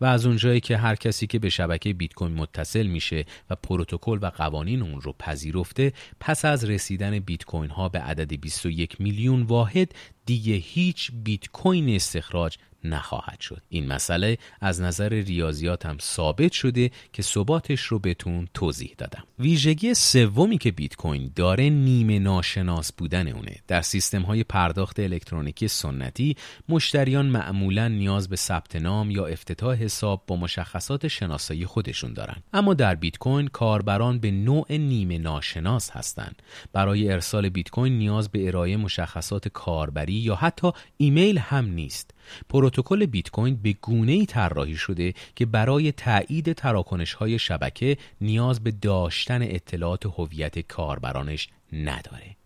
و 0.00 0.04
از 0.04 0.26
اونجایی 0.26 0.60
که 0.60 0.76
هر 0.76 0.94
کسی 0.94 1.26
که 1.26 1.38
به 1.38 1.48
شبکه 1.48 1.92
بیت 1.92 2.14
کوین 2.14 2.32
متصل 2.32 2.86
میشه 2.86 3.24
و 3.50 3.54
پروتکل 3.54 4.18
و 4.22 4.26
قوانین 4.26 4.82
اون 4.82 5.00
رو 5.00 5.14
پذیرفته 5.18 5.92
پس 6.20 6.44
از 6.44 6.64
رسیدن 6.64 7.18
بیت 7.18 7.44
کوین 7.44 7.70
ها 7.70 7.88
به 7.88 7.98
عدد 7.98 8.40
21 8.40 9.00
میلیون 9.00 9.42
واحد 9.42 9.94
دیگه 10.26 10.54
هیچ 10.54 11.10
بیت 11.24 11.48
کوین 11.48 11.88
استخراج 11.88 12.56
نخواهد 12.84 13.40
شد. 13.40 13.62
این 13.68 13.86
مسئله 13.86 14.38
از 14.60 14.80
نظر 14.80 15.08
ریاضیات 15.08 15.86
هم 15.86 15.98
ثابت 16.00 16.52
شده 16.52 16.90
که 17.12 17.22
ثباتش 17.22 17.80
رو 17.80 17.98
بهتون 17.98 18.48
توضیح 18.54 18.94
دادم. 18.98 19.24
ویژگی 19.38 19.94
سومی 19.94 20.58
که 20.58 20.70
بیت 20.70 20.96
کوین 20.96 21.30
داره 21.36 21.70
نیمه 21.70 22.18
ناشناس 22.18 22.92
بودن 22.92 23.28
اونه. 23.28 23.56
در 23.68 23.82
سیستم 23.82 24.22
های 24.22 24.44
پرداخت 24.44 25.00
الکترونیکی 25.00 25.68
سنتی 25.68 26.36
مشتریان 26.68 27.26
معمولا 27.26 27.88
نیاز 27.88 28.28
به 28.28 28.36
ثبت 28.36 28.76
نام 28.76 29.10
یا 29.10 29.26
افتتاح 29.26 29.76
حساب 29.76 30.22
با 30.26 30.36
مشخصات 30.36 31.08
شناسایی 31.08 31.66
خودشون 31.66 32.12
دارن. 32.12 32.36
اما 32.52 32.74
در 32.74 32.94
بیت 32.94 33.18
کوین 33.18 33.48
کاربران 33.48 34.18
به 34.18 34.30
نوع 34.30 34.72
نیمه 34.72 35.18
ناشناس 35.18 35.90
هستند 35.90 36.42
برای 36.72 37.12
ارسال 37.12 37.48
بیت 37.48 37.70
کوین 37.70 37.98
نیاز 37.98 38.28
به 38.28 38.46
ارائه 38.46 38.76
مشخصات 38.76 39.48
کاربری 39.48 40.13
یا 40.18 40.34
حتی 40.34 40.72
ایمیل 40.96 41.38
هم 41.38 41.64
نیست. 41.64 42.10
پروتکل 42.48 43.06
بیت 43.06 43.30
کوین 43.30 43.56
به 43.56 43.72
گونه 43.72 44.12
ای 44.12 44.26
طراحی 44.26 44.76
شده 44.76 45.14
که 45.36 45.46
برای 45.46 45.92
تایید 45.92 46.52
تراکنش 46.52 47.12
های 47.12 47.38
شبکه 47.38 47.96
نیاز 48.20 48.60
به 48.60 48.70
داشتن 48.70 49.42
اطلاعات 49.42 50.06
هویت 50.06 50.58
کاربرانش 50.58 51.48
نداره. 51.72 52.36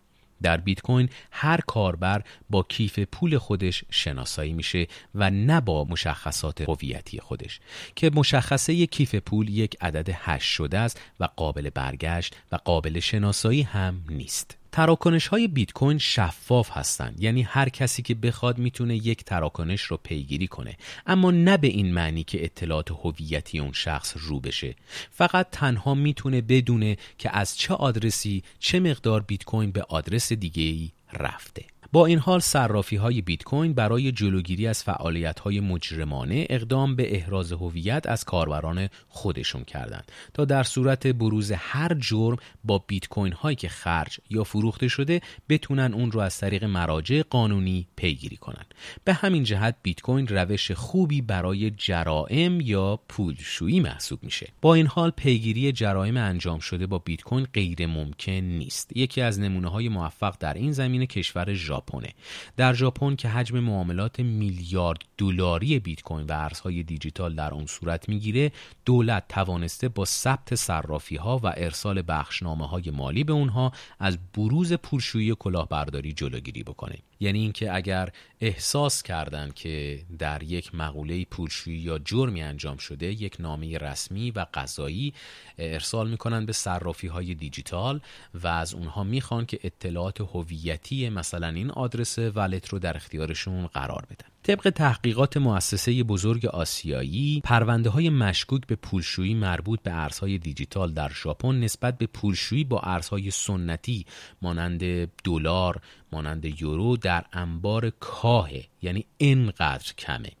در 0.41 0.57
بیت 0.57 0.81
کوین 0.81 1.09
هر 1.31 1.59
کاربر 1.67 2.23
با 2.49 2.63
کیف 2.63 2.99
پول 2.99 3.37
خودش 3.37 3.83
شناسایی 3.89 4.53
میشه 4.53 4.87
و 5.15 5.29
نه 5.29 5.61
با 5.61 5.83
مشخصات 5.83 6.61
هویتی 6.61 7.19
خودش 7.19 7.59
که 7.95 8.11
مشخصه 8.13 8.87
کیف 8.87 9.15
پول 9.15 9.49
یک 9.49 9.77
عدد 9.81 10.09
هش 10.13 10.43
شده 10.43 10.79
است 10.79 11.01
و 11.19 11.29
قابل 11.35 11.69
برگشت 11.69 12.35
و 12.51 12.55
قابل 12.55 12.99
شناسایی 12.99 13.61
هم 13.61 14.01
نیست. 14.09 14.58
تراکنش 14.71 15.27
های 15.27 15.47
بیت 15.47 15.71
کوین 15.71 15.97
شفاف 15.97 16.69
هستند. 16.71 17.23
یعنی 17.23 17.41
هر 17.41 17.69
کسی 17.69 18.01
که 18.01 18.15
بخواد 18.15 18.57
می‌تونه 18.57 18.95
یک 18.95 19.23
تراکنش 19.23 19.81
رو 19.81 19.99
پیگیری 20.03 20.47
کنه. 20.47 20.77
اما 21.05 21.31
نه 21.31 21.57
به 21.57 21.67
این 21.67 21.93
معنی 21.93 22.23
که 22.23 22.43
اطلاعات 22.43 22.91
هویتی 22.91 23.59
اون 23.59 23.71
شخص 23.73 24.13
رو 24.19 24.39
بشه. 24.39 24.75
فقط 25.11 25.47
تنها 25.51 25.93
می‌تونه 25.95 26.41
بدونه 26.41 26.97
که 27.17 27.37
از 27.37 27.57
چه 27.57 27.73
آدرسی 27.73 28.43
چه 28.59 28.79
مقدار 28.79 29.21
بیت 29.21 29.43
کوین 29.43 29.71
به 29.71 29.81
آدرس 29.81 30.33
دیگه 30.33 30.63
ای 30.63 30.91
رفته. 31.13 31.63
با 31.91 32.05
این 32.05 32.19
حال 32.19 32.39
صرافی 32.39 32.95
های 32.95 33.21
بیت 33.21 33.43
کوین 33.43 33.73
برای 33.73 34.11
جلوگیری 34.11 34.67
از 34.67 34.83
فعالیت 34.83 35.39
های 35.39 35.59
مجرمانه 35.59 36.47
اقدام 36.49 36.95
به 36.95 37.15
احراز 37.15 37.51
هویت 37.51 38.07
از 38.07 38.23
کاربران 38.23 38.89
خودشون 39.07 39.63
کردند. 39.63 40.11
تا 40.33 40.45
در 40.45 40.63
صورت 40.63 41.07
بروز 41.07 41.51
هر 41.51 41.93
جرم 41.93 42.37
با 42.63 42.77
بیت 42.87 43.07
کوین 43.07 43.33
هایی 43.33 43.55
که 43.55 43.69
خرج 43.69 44.19
یا 44.29 44.43
فروخته 44.43 44.87
شده 44.87 45.21
بتونن 45.49 45.93
اون 45.93 46.11
رو 46.11 46.19
از 46.19 46.37
طریق 46.37 46.63
مراجع 46.63 47.21
قانونی 47.29 47.87
پیگیری 47.95 48.37
کنن. 48.37 48.65
به 49.03 49.13
همین 49.13 49.43
جهت 49.43 49.75
بیت 49.83 50.01
کوین 50.01 50.27
روش 50.27 50.71
خوبی 50.71 51.21
برای 51.21 51.71
جرائم 51.71 52.61
یا 52.61 52.99
پولشویی 53.07 53.79
محسوب 53.79 54.23
میشه. 54.23 54.49
با 54.61 54.73
این 54.73 54.87
حال 54.87 55.09
پیگیری 55.09 55.71
جرائم 55.71 56.17
انجام 56.17 56.59
شده 56.59 56.87
با 56.87 56.97
بیت 56.97 57.21
کوین 57.21 57.47
غیر 57.53 57.87
ممکن 57.87 58.31
نیست. 58.31 58.97
یکی 58.97 59.21
از 59.21 59.39
نمونه 59.39 59.69
های 59.69 59.89
موفق 59.89 60.35
در 60.39 60.53
این 60.53 60.71
زمینه 60.71 61.05
کشور 61.05 61.53
ژاپنه. 61.79 62.13
در 62.57 62.73
ژاپن 62.73 63.15
که 63.15 63.29
حجم 63.29 63.59
معاملات 63.59 64.19
میلیارد 64.19 64.99
دلاری 65.17 65.79
بیت 65.79 66.01
کوین 66.01 66.25
و 66.25 66.31
ارزهای 66.31 66.83
دیجیتال 66.83 67.35
در 67.35 67.53
آن 67.53 67.65
صورت 67.65 68.09
می‌گیره 68.09 68.51
دولت 68.85 69.27
توانسته 69.29 69.89
با 69.89 70.05
ثبت 70.05 70.55
صرافی 70.55 71.15
ها 71.15 71.37
و 71.43 71.53
ارسال 71.57 72.03
بخشنامه 72.07 72.67
های 72.67 72.91
مالی 72.91 73.23
به 73.23 73.33
اونها 73.33 73.71
از 73.99 74.17
بروز 74.33 74.73
پولشویی 74.73 75.35
کلاهبرداری 75.39 76.13
جلوگیری 76.13 76.63
بکنه. 76.63 76.95
یعنی 77.19 77.39
اینکه 77.39 77.75
اگر 77.75 78.09
احساس 78.41 79.03
کردند 79.03 79.53
که 79.53 80.05
در 80.19 80.43
یک 80.43 80.75
مقوله 80.75 81.25
پولشویی 81.25 81.77
یا 81.77 81.99
جرمی 81.99 82.43
انجام 82.43 82.77
شده 82.77 83.05
یک 83.05 83.35
نامه 83.39 83.77
رسمی 83.77 84.31
و 84.31 84.45
قضایی 84.53 85.13
ارسال 85.57 86.09
می‌کنن 86.09 86.45
به 86.45 86.53
صرافی 86.53 87.07
های 87.07 87.33
دیجیتال 87.33 88.01
و 88.33 88.47
از 88.47 88.73
اونها 88.73 89.03
می‌خوان 89.03 89.45
که 89.45 89.59
اطلاعات 89.63 90.21
هویتی 90.21 91.09
مثلا 91.09 91.47
این 91.47 91.71
آدرس 91.71 92.19
ولت 92.19 92.67
رو 92.69 92.79
در 92.79 92.95
اختیارشون 92.95 93.67
قرار 93.67 94.05
بدن. 94.09 94.28
طبق 94.49 94.69
تحقیقات 94.69 95.37
مؤسسه 95.37 96.03
بزرگ 96.03 96.45
آسیایی 96.45 97.41
پرونده 97.43 97.89
های 97.89 98.09
مشکوک 98.09 98.67
به 98.67 98.75
پولشویی 98.75 99.33
مربوط 99.33 99.81
به 99.81 99.93
ارزهای 99.93 100.37
دیجیتال 100.37 100.93
در 100.93 101.11
ژاپن 101.23 101.55
نسبت 101.55 101.97
به 101.97 102.07
پولشویی 102.07 102.63
با 102.63 102.79
ارزهای 102.79 103.31
سنتی 103.31 104.05
مانند 104.41 104.83
دلار 105.23 105.81
مانند 106.11 106.61
یورو 106.61 106.97
در 106.97 107.25
انبار 107.33 107.89
کاهه 107.89 108.65
یعنی 108.81 109.05
اینقدر 109.17 109.93
کمه. 109.97 110.31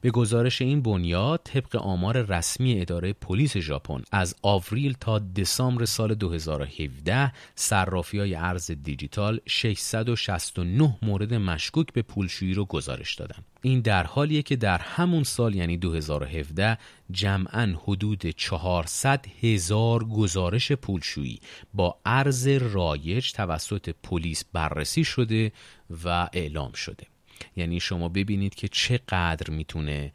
به 0.00 0.10
گزارش 0.10 0.62
این 0.62 0.82
بنیاد 0.82 1.40
طبق 1.44 1.76
آمار 1.76 2.22
رسمی 2.22 2.80
اداره 2.80 3.12
پلیس 3.12 3.56
ژاپن 3.56 4.02
از 4.12 4.34
آوریل 4.42 4.96
تا 5.00 5.18
دسامبر 5.18 5.84
سال 5.84 6.14
2017 6.14 7.32
صرافی 7.54 8.18
های 8.18 8.34
ارز 8.34 8.70
دیجیتال 8.70 9.40
669 9.46 10.98
مورد 11.02 11.34
مشکوک 11.34 11.92
به 11.92 12.02
پولشویی 12.02 12.54
رو 12.54 12.64
گزارش 12.64 13.14
دادن. 13.14 13.44
این 13.62 13.80
در 13.80 14.04
حالیه 14.04 14.42
که 14.42 14.56
در 14.56 14.78
همون 14.78 15.24
سال 15.24 15.54
یعنی 15.54 15.76
2017 15.76 16.78
جمعا 17.10 17.74
حدود 17.84 18.26
400 18.26 19.26
هزار 19.40 20.04
گزارش 20.04 20.72
پولشویی 20.72 21.40
با 21.74 21.98
ارز 22.04 22.48
رایج 22.48 23.32
توسط 23.32 23.94
پلیس 24.02 24.44
بررسی 24.52 25.04
شده 25.04 25.52
و 26.04 26.28
اعلام 26.32 26.72
شده. 26.72 27.06
یعنی 27.56 27.80
شما 27.80 28.08
ببینید 28.08 28.54
که 28.54 28.68
چقدر 28.68 29.50
می‌تونه 29.50 30.12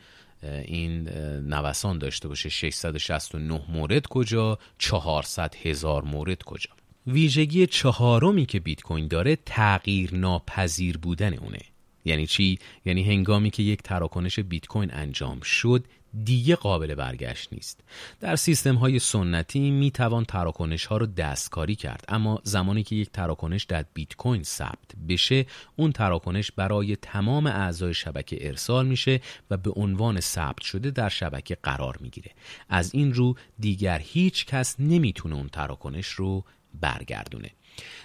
این 0.65 1.09
نوسان 1.39 1.97
داشته 1.97 2.27
باشه. 2.27 2.49
669 2.49 3.61
مورد 3.69 4.07
کجا؟ 4.07 4.59
400 4.77 5.55
هزار 5.55 6.03
مورد 6.03 6.43
کجا؟ 6.43 6.69
ویژگی 7.07 7.67
چهارمی 7.67 8.45
که 8.45 8.59
بیت 8.59 8.81
کوین 8.81 9.07
داره 9.07 9.35
تغییر 9.35 10.15
ناپذیر 10.15 10.97
بودن 10.97 11.33
اونه. 11.33 11.59
یعنی 12.05 12.27
چی؟ 12.27 12.59
یعنی 12.85 13.03
هنگامی 13.03 13.49
که 13.49 13.63
یک 13.63 13.81
تراکنش 13.81 14.39
بیت 14.39 14.65
کوین 14.65 14.93
انجام 14.93 15.41
شد 15.41 15.85
دیگه 16.23 16.55
قابل 16.55 16.95
برگشت 16.95 17.53
نیست. 17.53 17.79
در 18.19 18.35
سیستم 18.35 18.75
های 18.75 18.99
سنتی 18.99 19.71
می 19.71 19.91
توان 19.91 20.25
تراکنش 20.25 20.85
ها 20.85 20.97
رو 20.97 21.05
دستکاری 21.05 21.75
کرد 21.75 22.05
اما 22.07 22.41
زمانی 22.43 22.83
که 22.83 22.95
یک 22.95 23.11
تراکنش 23.11 23.63
در 23.63 23.85
بیت 23.93 24.15
کوین 24.15 24.43
ثبت 24.43 24.91
بشه 25.09 25.45
اون 25.75 25.91
تراکنش 25.91 26.51
برای 26.51 26.95
تمام 26.95 27.47
اعضای 27.47 27.93
شبکه 27.93 28.47
ارسال 28.47 28.87
میشه 28.87 29.21
و 29.49 29.57
به 29.57 29.71
عنوان 29.75 30.19
ثبت 30.19 30.61
شده 30.61 30.91
در 30.91 31.09
شبکه 31.09 31.57
قرار 31.63 31.97
می‌گیره. 32.01 32.31
از 32.69 32.95
این 32.95 33.13
رو 33.13 33.35
دیگر 33.59 33.99
هیچ 33.99 34.45
کس 34.45 34.75
نمی‌تونه 34.79 35.35
اون 35.35 35.47
تراکنش 35.47 36.07
رو 36.07 36.43
برگردونه. 36.81 37.51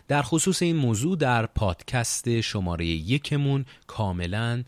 در 0.09 0.23
خصوص 0.23 0.62
این 0.62 0.77
موضوع 0.77 1.16
در 1.16 1.47
پادکست 1.47 2.40
شماره 2.40 2.87
یکمون 2.87 3.64
کاملا 3.87 4.64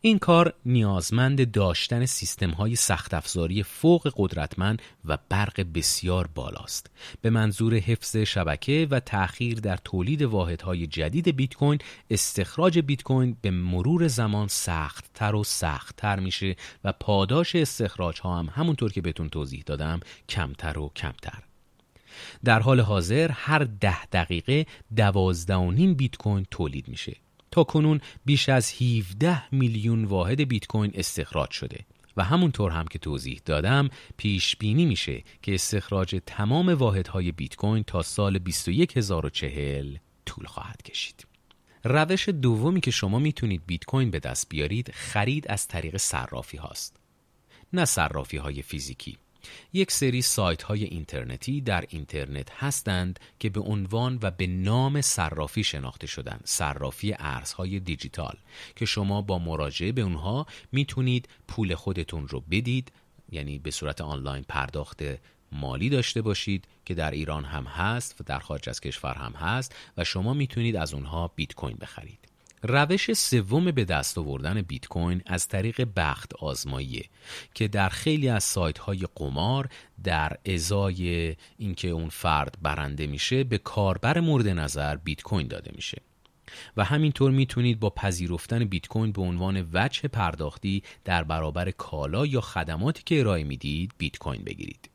این 0.00 0.18
کار 0.18 0.54
نیازمند 0.66 1.50
داشتن 1.50 2.06
سیستم 2.06 2.50
های 2.50 2.76
سخت 2.76 3.14
افزاری 3.14 3.62
فوق 3.62 4.12
قدرتمند 4.16 4.82
و 5.04 5.18
برق 5.28 5.66
بسیار 5.74 6.26
بالاست. 6.34 6.90
به 7.22 7.30
منظور 7.30 7.74
حفظ 7.74 8.16
شبکه 8.16 8.86
و 8.90 9.00
تأخیر 9.00 9.60
در 9.60 9.76
تولید 9.76 10.22
واحدهای 10.22 10.86
جدید 10.86 11.36
بیت 11.36 11.54
کوین 11.54 11.78
استخراج 12.10 12.78
بیت 12.78 13.02
کوین 13.02 13.36
به 13.40 13.50
مرور 13.50 14.08
زمان 14.08 14.48
سخت 14.48 15.04
تر 15.14 15.34
و 15.34 15.44
سخت 15.44 15.96
تر 15.96 16.20
میشه 16.20 16.56
و 16.84 16.92
پاداش 16.92 17.56
استخراج 17.56 18.20
ها 18.20 18.38
هم 18.38 18.48
همونطور 18.52 18.92
که 18.92 19.00
بهتون 19.00 19.28
توضیح 19.28 19.62
دادم 19.66 20.00
کمتر 20.28 20.78
و 20.78 20.92
کمتر. 20.96 21.42
در 22.44 22.60
حال 22.60 22.80
حاضر 22.80 23.30
هر 23.30 23.58
ده 23.58 24.06
دقیقه 24.06 24.66
دوازده 24.96 25.94
بیت 25.94 26.16
کوین 26.16 26.46
تولید 26.50 26.88
میشه. 26.88 27.16
تا 27.50 27.64
کنون 27.64 28.00
بیش 28.24 28.48
از 28.48 28.72
17 28.82 29.54
میلیون 29.54 30.04
واحد 30.04 30.40
بیت 30.40 30.66
کوین 30.66 30.90
استخراج 30.94 31.50
شده 31.50 31.84
و 32.16 32.24
همونطور 32.24 32.72
هم 32.72 32.86
که 32.86 32.98
توضیح 32.98 33.40
دادم 33.44 33.88
پیش 34.16 34.56
بینی 34.56 34.86
میشه 34.86 35.22
که 35.42 35.54
استخراج 35.54 36.20
تمام 36.26 36.68
واحدهای 36.68 37.32
بیت 37.32 37.56
کوین 37.56 37.82
تا 37.82 38.02
سال 38.02 38.38
21040 38.38 39.96
طول 40.26 40.46
خواهد 40.46 40.82
کشید. 40.82 41.26
روش 41.84 42.28
دومی 42.28 42.80
که 42.80 42.90
شما 42.90 43.18
می‌تونید 43.18 43.62
بیت 43.66 43.84
کوین 43.84 44.10
به 44.10 44.18
دست 44.18 44.48
بیارید 44.48 44.90
خرید 44.94 45.48
از 45.48 45.68
طریق 45.68 45.96
صرافی 45.96 46.56
هاست. 46.56 46.96
نه 47.72 47.84
صرافی 47.84 48.36
های 48.36 48.62
فیزیکی 48.62 49.18
یک 49.72 49.90
سری 49.90 50.22
سایت 50.22 50.62
های 50.62 50.84
اینترنتی 50.84 51.60
در 51.60 51.84
اینترنت 51.88 52.48
هستند 52.52 53.20
که 53.38 53.50
به 53.50 53.60
عنوان 53.60 54.18
و 54.22 54.30
به 54.30 54.46
نام 54.46 55.00
صرافی 55.00 55.64
شناخته 55.64 56.06
شدن 56.06 56.40
صرافی 56.44 57.14
ارزهای 57.18 57.80
دیجیتال 57.80 58.36
که 58.76 58.84
شما 58.84 59.22
با 59.22 59.38
مراجعه 59.38 59.92
به 59.92 60.02
اونها 60.02 60.46
می‌تونید 60.72 61.28
پول 61.48 61.74
خودتون 61.74 62.28
رو 62.28 62.40
بدید 62.40 62.92
یعنی 63.32 63.58
به 63.58 63.70
صورت 63.70 64.00
آنلاین 64.00 64.44
پرداخت 64.48 65.02
مالی 65.52 65.88
داشته 65.88 66.22
باشید 66.22 66.64
که 66.84 66.94
در 66.94 67.10
ایران 67.10 67.44
هم 67.44 67.64
هست 67.64 68.20
و 68.20 68.24
در 68.24 68.38
خارج 68.38 68.68
از 68.68 68.80
کشور 68.80 69.14
هم 69.14 69.32
هست 69.32 69.74
و 69.96 70.04
شما 70.04 70.34
می‌تونید 70.34 70.76
از 70.76 70.94
اونها 70.94 71.28
بیت 71.28 71.54
کوین 71.54 71.76
بخرید. 71.80 72.27
روش 72.62 73.12
سوم 73.12 73.70
به 73.70 73.84
دست 73.84 74.18
آوردن 74.18 74.62
بیت 74.62 74.86
کوین 74.86 75.22
از 75.26 75.48
طریق 75.48 75.88
بخت 75.96 76.34
آزماییه 76.34 77.04
که 77.54 77.68
در 77.68 77.88
خیلی 77.88 78.28
از 78.28 78.44
سایت 78.44 78.78
های 78.78 79.06
قمار 79.14 79.68
در 80.04 80.36
ازای 80.46 81.36
اینکه 81.58 81.88
اون 81.88 82.08
فرد 82.08 82.58
برنده 82.62 83.06
میشه 83.06 83.44
به 83.44 83.58
کاربر 83.58 84.20
مورد 84.20 84.48
نظر 84.48 84.96
بیت 84.96 85.22
کوین 85.22 85.48
داده 85.48 85.70
میشه. 85.74 86.02
و 86.76 86.84
همینطور 86.84 87.30
می‌تونید 87.30 87.80
با 87.80 87.90
پذیرفتن 87.90 88.64
بیت 88.64 88.86
کوین 88.86 89.12
به 89.12 89.22
عنوان 89.22 89.68
وجه 89.72 90.08
پرداختی 90.08 90.82
در 91.04 91.24
برابر 91.24 91.70
کالا 91.70 92.26
یا 92.26 92.40
خدماتی 92.40 93.02
که 93.06 93.20
ارائه 93.20 93.44
می‌دید 93.44 93.92
بیت 93.98 94.18
کوین 94.18 94.44
بگیرید. 94.44 94.90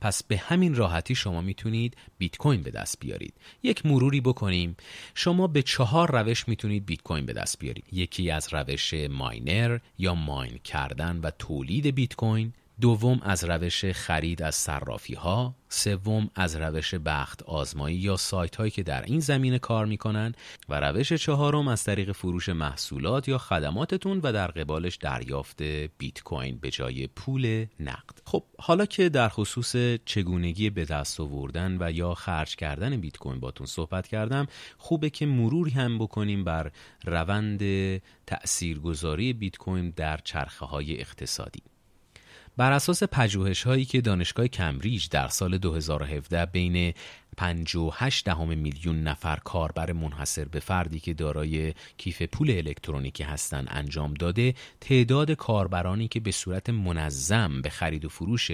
پس 0.00 0.22
به 0.22 0.36
همین 0.36 0.74
راحتی 0.74 1.14
شما 1.14 1.40
می‌تونید 1.40 1.96
بیت 2.18 2.36
کوین 2.36 2.62
به 2.62 2.70
دست 2.70 3.00
بیارید. 3.00 3.34
یک 3.62 3.86
مروری 3.86 4.20
بکنیم. 4.20 4.76
شما 5.14 5.46
به 5.46 5.62
چهار 5.62 6.20
روش 6.20 6.48
می‌تونید 6.48 6.86
بیت 6.86 7.02
کوین 7.02 7.26
به 7.26 7.32
دست 7.32 7.58
بیارید. 7.58 7.84
یکی 7.92 8.30
از 8.30 8.48
روش 8.54 8.94
ماینر 8.94 9.78
یا 9.98 10.14
ماین 10.14 10.58
کردن 10.58 11.20
و 11.22 11.30
تولید 11.30 11.86
بیت 11.86 12.14
کوین. 12.14 12.52
دوم 12.80 13.20
از 13.22 13.44
روش 13.44 13.84
خرید 13.84 14.42
از 14.42 14.54
صرافی 14.54 15.14
ها 15.14 15.54
سوم 15.68 16.30
از 16.34 16.56
روش 16.56 16.94
بخت 16.94 17.42
آزمایی 17.42 17.96
یا 17.96 18.16
سایت 18.16 18.56
هایی 18.56 18.70
که 18.70 18.82
در 18.82 19.02
این 19.02 19.20
زمینه 19.20 19.58
کار 19.58 19.86
می‌کنن 19.86 20.34
و 20.68 20.80
روش 20.80 21.12
چهارم 21.12 21.68
از 21.68 21.84
طریق 21.84 22.12
فروش 22.12 22.48
محصولات 22.48 23.28
یا 23.28 23.38
خدماتتون 23.38 24.20
و 24.22 24.32
در 24.32 24.46
قبالش 24.46 24.96
دریافت 24.96 25.62
بیت 25.98 26.22
کوین 26.22 26.58
به 26.58 26.70
جای 26.70 27.06
پول 27.06 27.66
نقد. 27.80 28.18
خب 28.24 28.44
حالا 28.58 28.86
که 28.86 29.08
در 29.08 29.28
خصوص 29.28 29.76
چگونگی 30.04 30.70
به 30.70 30.84
دست 30.84 31.20
آوردن 31.20 31.76
و 31.80 31.90
یا 31.92 32.14
خرج 32.14 32.56
کردن 32.56 32.96
بیت 32.96 33.16
کوین 33.16 33.40
باتون 33.40 33.66
صحبت 33.66 34.06
کردم 34.06 34.46
خوبه 34.78 35.10
که 35.10 35.26
مروری 35.26 35.70
هم 35.70 35.98
بکنیم 35.98 36.44
بر 36.44 36.70
روند 37.04 37.62
تاثیرگذاری 38.26 39.32
بیت 39.32 39.56
کوین 39.56 39.90
در 39.90 40.20
چرخه 40.24 40.66
های 40.66 41.00
اقتصادی. 41.00 41.62
بر 42.56 42.72
اساس 42.72 43.02
پژوهش 43.02 43.62
هایی 43.62 43.84
که 43.84 44.00
دانشگاه 44.00 44.48
کمبریج 44.48 45.08
در 45.08 45.28
سال 45.28 45.58
2017 45.58 46.46
بین 46.46 46.94
58 47.36 48.24
دهم 48.24 48.58
میلیون 48.58 49.02
نفر 49.02 49.36
کاربر 49.44 49.92
منحصر 49.92 50.44
به 50.44 50.60
فردی 50.60 51.00
که 51.00 51.14
دارای 51.14 51.74
کیف 51.96 52.22
پول 52.22 52.50
الکترونیکی 52.50 53.22
هستند 53.22 53.68
انجام 53.70 54.14
داده 54.14 54.54
تعداد 54.80 55.30
کاربرانی 55.30 56.08
که 56.08 56.20
به 56.20 56.30
صورت 56.30 56.70
منظم 56.70 57.62
به 57.62 57.70
خرید 57.70 58.04
و 58.04 58.08
فروش 58.08 58.50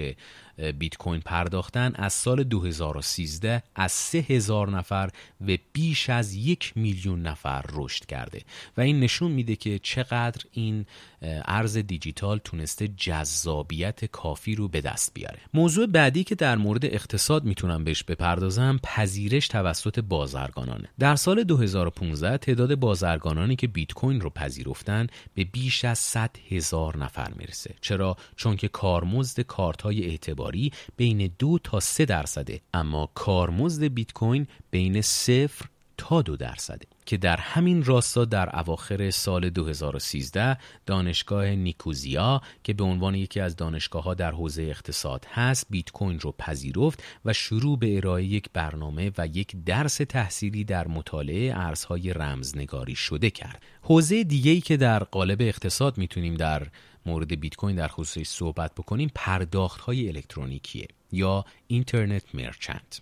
بیت 0.79 0.97
کوین 0.97 1.21
پرداختن 1.21 1.93
از 1.95 2.13
سال 2.13 2.43
2013 2.43 3.63
از 3.75 3.91
3000 3.91 4.69
نفر 4.69 5.09
و 5.47 5.57
بیش 5.73 6.09
از 6.09 6.33
یک 6.33 6.73
میلیون 6.75 7.21
نفر 7.21 7.65
رشد 7.73 8.05
کرده. 8.05 8.41
و 8.77 8.81
این 8.81 8.99
نشون 8.99 9.31
میده 9.31 9.55
که 9.55 9.79
چقدر 9.79 10.41
این 10.51 10.85
ارز 11.21 11.77
دیجیتال 11.77 12.39
تونسته 12.43 12.87
جذابیت 12.87 14.05
کافی 14.05 14.55
رو 14.55 14.67
به 14.67 14.81
دست 14.81 15.13
بیاره. 15.13 15.39
موضوع 15.53 15.85
بعدی 15.85 16.23
که 16.23 16.35
در 16.35 16.57
مورد 16.57 16.85
اقتصاد 16.85 17.43
می‌تونم 17.43 17.83
بهش 17.83 18.03
بپردازم 18.03 18.79
پذیرش 18.83 19.47
توسط 19.47 19.99
بازرگانانه. 19.99 20.89
در 20.99 21.15
سال 21.15 21.43
2015 21.43 22.37
تعداد 22.37 22.75
بازرگانانی 22.75 23.55
که 23.55 23.67
بیت 23.67 23.93
کوین 23.93 24.21
رو 24.21 24.29
پذیرفتن 24.29 25.07
به 25.33 25.43
بیش 25.43 25.85
از 25.85 25.99
100 25.99 26.35
هزار 26.49 26.97
نفر 26.97 27.31
می‌رسه. 27.35 27.75
چرا؟ 27.81 28.17
چون 28.35 28.55
که 28.55 28.67
کارمزد 28.67 29.41
کارت 29.41 29.81
های 29.81 30.05
اعتباری 30.05 30.50
بین 30.97 31.31
دو 31.39 31.59
تا 31.63 31.79
سه 31.79 32.05
درصده 32.05 32.61
اما 32.73 33.09
کارمزد 33.13 33.83
بیت 33.83 34.13
کوین 34.13 34.47
بین 34.71 35.01
صفر 35.01 35.65
تا 35.97 36.21
دو 36.21 36.35
درصده 36.35 36.85
که 37.05 37.17
در 37.17 37.37
همین 37.37 37.83
راستا 37.83 38.25
در 38.25 38.59
اواخر 38.59 39.09
سال 39.09 39.49
2013 39.49 40.57
دانشگاه 40.85 41.45
نیکوزیا 41.45 42.41
که 42.63 42.73
به 42.73 42.83
عنوان 42.83 43.15
یکی 43.15 43.39
از 43.39 43.55
دانشگاه 43.55 44.03
ها 44.03 44.13
در 44.13 44.31
حوزه 44.31 44.63
اقتصاد 44.63 45.25
هست 45.29 45.67
بیت 45.69 45.91
کوین 45.91 46.19
رو 46.19 46.31
پذیرفت 46.31 47.03
و 47.25 47.33
شروع 47.33 47.79
به 47.79 47.97
ارائه 47.97 48.23
یک 48.23 48.49
برنامه 48.53 49.11
و 49.17 49.27
یک 49.27 49.55
درس 49.65 49.95
تحصیلی 49.97 50.63
در 50.63 50.87
مطالعه 50.87 51.53
ارزهای 51.55 52.13
رمزنگاری 52.13 52.95
شده 52.95 53.29
کرد. 53.29 53.63
حوزه 53.81 54.23
دیگه 54.23 54.51
ای 54.51 54.61
که 54.61 54.77
در 54.77 55.03
قالب 55.03 55.41
اقتصاد 55.41 55.97
می‌تونیم 55.97 56.35
در 56.35 56.67
مورد 57.05 57.39
بیت 57.39 57.55
کوین 57.55 57.75
در 57.75 57.87
خصوصش 57.87 58.27
صحبت 58.27 58.75
بکنیم 58.75 59.11
پرداخت 59.15 59.81
های 59.81 60.07
الکترونیکیه 60.07 60.87
یا 61.11 61.45
اینترنت 61.67 62.23
مرچنت. 62.35 63.01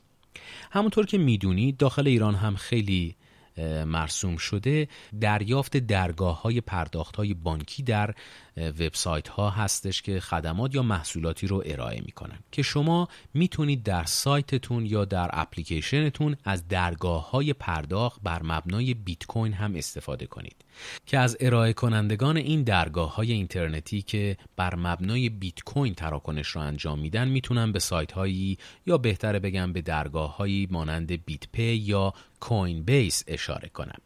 همونطور 0.71 1.05
که 1.05 1.17
می‌دونید 1.17 1.77
داخل 1.77 2.07
ایران 2.07 2.35
هم 2.35 2.55
خیلی 2.55 3.15
مرسوم 3.85 4.37
شده 4.37 4.87
دریافت 5.21 5.77
درگاه 5.77 6.41
های 6.41 6.61
پرداخت 6.61 7.15
های 7.15 7.33
بانکی 7.33 7.83
در 7.83 8.15
وبسایت 8.57 9.27
ها 9.27 9.49
هستش 9.49 10.01
که 10.01 10.19
خدمات 10.19 10.75
یا 10.75 10.83
محصولاتی 10.83 11.47
رو 11.47 11.63
ارائه 11.65 12.01
می‌کنن 12.01 12.39
که 12.51 12.61
شما 12.61 13.07
می‌تونید 13.33 13.83
در 13.83 14.03
سایتتون 14.03 14.85
یا 14.85 15.05
در 15.05 15.29
اپلیکیشنتون 15.33 16.35
از 16.43 16.67
درگاه 16.67 17.31
های 17.31 17.53
پرداخت 17.53 18.21
بر 18.23 18.43
مبنای 18.43 18.93
بیت 18.93 19.25
کوین 19.25 19.53
هم 19.53 19.75
استفاده 19.75 20.25
کنید. 20.25 20.55
که 21.05 21.17
از 21.17 21.37
ارائه 21.39 21.73
کنندگان 21.73 22.37
این 22.37 22.63
درگاه 22.63 23.15
های 23.15 23.31
اینترنتی 23.31 24.01
که 24.01 24.37
بر 24.55 24.75
مبنای 24.75 25.29
بیت 25.29 25.63
کوین 25.63 25.93
تراکنش 25.93 26.47
رو 26.47 26.61
انجام 26.61 26.99
میدن 26.99 27.27
می‌تونن 27.27 27.71
به 27.71 27.79
سایت 27.79 28.11
هایی 28.11 28.57
یا 28.85 28.97
بهتره 28.97 29.39
بگم 29.39 29.73
به 29.73 29.81
درگاه 29.81 30.37
هایی 30.37 30.67
مانند 30.71 31.25
بیت 31.25 31.43
پی 31.51 31.75
یا 31.75 32.13
کوین 32.39 32.83
بیس 32.83 33.23
اشاره 33.27 33.69
کنم 33.69 33.99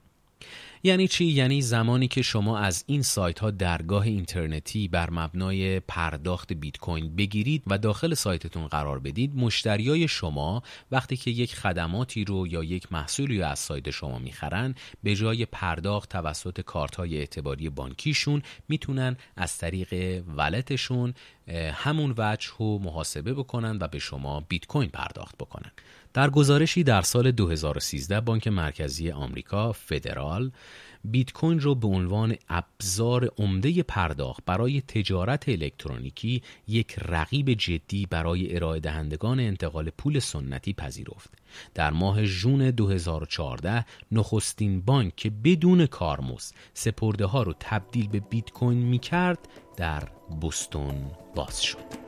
یعنی 0.85 1.07
چی؟ 1.07 1.25
یعنی 1.25 1.61
زمانی 1.61 2.07
که 2.07 2.21
شما 2.21 2.57
از 2.57 2.83
این 2.87 3.01
سایت 3.01 3.39
ها 3.39 3.51
درگاه 3.51 4.03
اینترنتی 4.03 4.87
بر 4.87 5.09
مبنای 5.09 5.79
پرداخت 5.79 6.53
بیت 6.53 6.77
کوین 6.77 7.15
بگیرید 7.15 7.63
و 7.67 7.77
داخل 7.77 8.13
سایتتون 8.13 8.67
قرار 8.67 8.99
بدید 8.99 9.35
مشتریای 9.35 10.07
شما 10.07 10.63
وقتی 10.91 11.17
که 11.17 11.31
یک 11.31 11.55
خدماتی 11.55 12.25
رو 12.25 12.47
یا 12.47 12.63
یک 12.63 12.91
محصولی 12.91 13.39
رو 13.39 13.45
از 13.45 13.59
سایت 13.59 13.89
شما 13.89 14.19
می‌خرن 14.19 14.75
به 15.03 15.15
جای 15.15 15.45
پرداخت 15.45 16.09
توسط 16.09 16.61
کارت 16.61 16.95
های 16.95 17.17
اعتباری 17.17 17.69
بانکیشون 17.69 18.41
می‌تونن 18.69 19.17
از 19.35 19.57
طریق 19.57 20.23
ولتشون 20.27 21.13
همون 21.73 22.13
وجه 22.17 22.49
رو 22.59 22.79
محاسبه 22.79 23.33
بکنن 23.33 23.77
و 23.81 23.87
به 23.87 23.99
شما 23.99 24.39
بیت 24.39 24.65
کوین 24.65 24.89
پرداخت 24.89 25.37
بکنن. 25.37 25.71
در 26.13 26.29
گزارشی 26.29 26.83
در 26.83 27.01
سال 27.01 27.31
2013 27.31 28.21
بانک 28.21 28.47
مرکزی 28.47 29.11
آمریکا 29.11 29.71
فدرال 29.71 30.51
بیت 31.05 31.31
کوین 31.31 31.59
رو 31.59 31.75
به 31.75 31.87
عنوان 31.87 32.35
ابزار 32.49 33.31
عمده 33.37 33.83
پرداخت 33.83 34.45
برای 34.45 34.81
تجارت 34.81 35.49
الکترونیکی 35.49 36.41
یک 36.67 36.95
رقیب 37.01 37.53
جدی 37.53 38.05
برای 38.05 38.55
ارائه 38.55 38.79
دهندگان 38.79 39.39
انتقال 39.39 39.89
پول 39.89 40.19
سنتی 40.19 40.73
پذیرفت. 40.73 41.29
در 41.73 41.91
ماه 41.91 42.25
ژون 42.25 42.71
2014 42.71 43.85
نخستین 44.11 44.81
بانک 44.81 45.15
که 45.15 45.29
بدون 45.29 45.85
کارمز 45.85 46.51
سپرده 46.73 47.25
ها 47.25 47.43
رو 47.43 47.53
تبدیل 47.59 48.07
به 48.07 48.19
بیت 48.19 48.51
کوین 48.51 48.77
می 48.77 48.99
کرد 48.99 49.47
در 49.77 50.03
بوستون 50.41 50.95
باز 51.35 51.63
شد. 51.63 52.03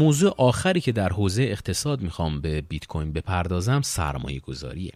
موضوع 0.00 0.34
آخری 0.38 0.80
که 0.80 0.92
در 0.92 1.08
حوزه 1.08 1.42
اقتصاد 1.42 2.00
می‌خوام 2.00 2.40
به 2.40 2.60
بیت 2.60 2.86
کوین 2.86 3.12
بپردازم 3.12 3.82
سرمایه 3.82 4.40
گذاریه. 4.40 4.92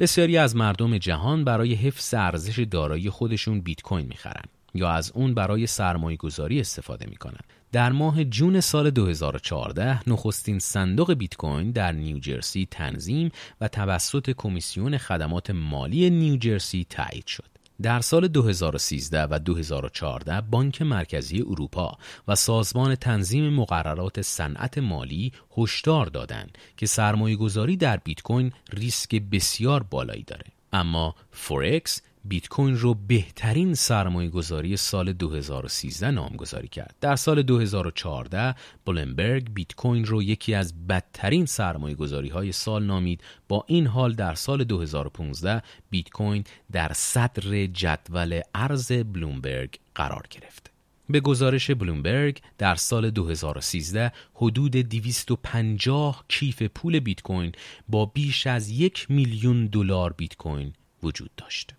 بسیاری 0.00 0.38
از 0.38 0.56
مردم 0.56 0.98
جهان 0.98 1.44
برای 1.44 1.74
حفظ 1.74 2.14
ارزش 2.14 2.58
دارایی 2.58 3.10
خودشون 3.10 3.60
بیت 3.60 3.82
کوین 3.82 4.06
می‌خرن 4.06 4.44
یا 4.74 4.90
از 4.90 5.12
اون 5.14 5.34
برای 5.34 5.66
سرمایه 5.66 6.16
گذاری 6.16 6.60
استفاده 6.60 7.06
می‌کنن. 7.06 7.40
در 7.72 7.92
ماه 7.92 8.24
جون 8.24 8.60
سال 8.60 8.90
2014 8.90 10.08
نخستین 10.08 10.58
صندوق 10.58 11.12
بیت 11.12 11.36
کوین 11.36 11.70
در 11.70 11.92
نیوجرسی 11.92 12.68
تنظیم 12.70 13.30
و 13.60 13.68
توسط 13.68 14.30
کمیسیون 14.36 14.98
خدمات 14.98 15.50
مالی 15.50 16.10
نیوجرسی 16.10 16.86
تایید 16.90 17.26
شد. 17.26 17.51
در 17.82 18.00
سال 18.00 18.28
2013 18.28 19.22
و 19.22 19.38
2014 19.38 20.40
بانک 20.40 20.82
مرکزی 20.82 21.40
اروپا 21.40 21.98
و 22.28 22.34
سازمان 22.34 22.94
تنظیم 22.94 23.54
مقررات 23.54 24.22
صنعت 24.22 24.78
مالی 24.78 25.32
هشدار 25.56 26.06
دادند 26.06 26.58
که 26.76 26.86
سرمایه 26.86 27.36
گذاری 27.36 27.76
در 27.76 27.96
بیت 27.96 28.22
کوین 28.22 28.52
ریسک 28.72 29.14
بسیار 29.14 29.82
بالایی 29.82 30.22
داره. 30.22 30.44
اما 30.72 31.14
فورکس 31.30 32.02
بیت 32.24 32.48
کوین 32.48 32.76
رو 32.76 32.94
بهترین 32.94 33.74
سرمایه 33.74 34.30
گذاری 34.30 34.76
سال 34.76 35.12
2013 35.12 36.10
نامگذاری 36.10 36.68
کرد. 36.68 36.94
در 37.00 37.16
سال 37.16 37.42
2014 37.42 38.54
بلومبرگ 38.84 39.54
بیت 39.54 39.74
کوین 39.74 40.04
رو 40.04 40.22
یکی 40.22 40.54
از 40.54 40.86
بدترین 40.86 41.46
سرمایه 41.46 41.94
گذاری 41.94 42.28
های 42.28 42.52
سال 42.52 42.84
نامید 42.84 43.22
با 43.48 43.64
این 43.68 43.86
حال 43.86 44.14
در 44.14 44.34
سال 44.34 44.64
2015 44.64 45.62
بیت 45.90 46.10
کوین 46.10 46.44
در 46.72 46.92
صدر 46.92 47.66
جدول 47.66 48.40
ارز 48.54 48.92
بلومبرگ 48.92 49.78
قرار 49.94 50.26
گرفت. 50.30 50.70
به 51.08 51.20
گزارش 51.20 51.70
بلومبرگ 51.70 52.40
در 52.58 52.74
سال 52.74 53.10
2013 53.10 54.12
حدود 54.34 54.72
250 54.72 56.24
کیف 56.28 56.62
پول 56.62 57.00
بیت 57.00 57.22
کوین 57.22 57.52
با 57.88 58.06
بیش 58.06 58.46
از 58.46 58.70
یک 58.70 59.10
میلیون 59.10 59.66
دلار 59.66 60.12
بیت 60.12 60.36
کوین 60.36 60.72
وجود 61.02 61.30
داشت. 61.36 61.74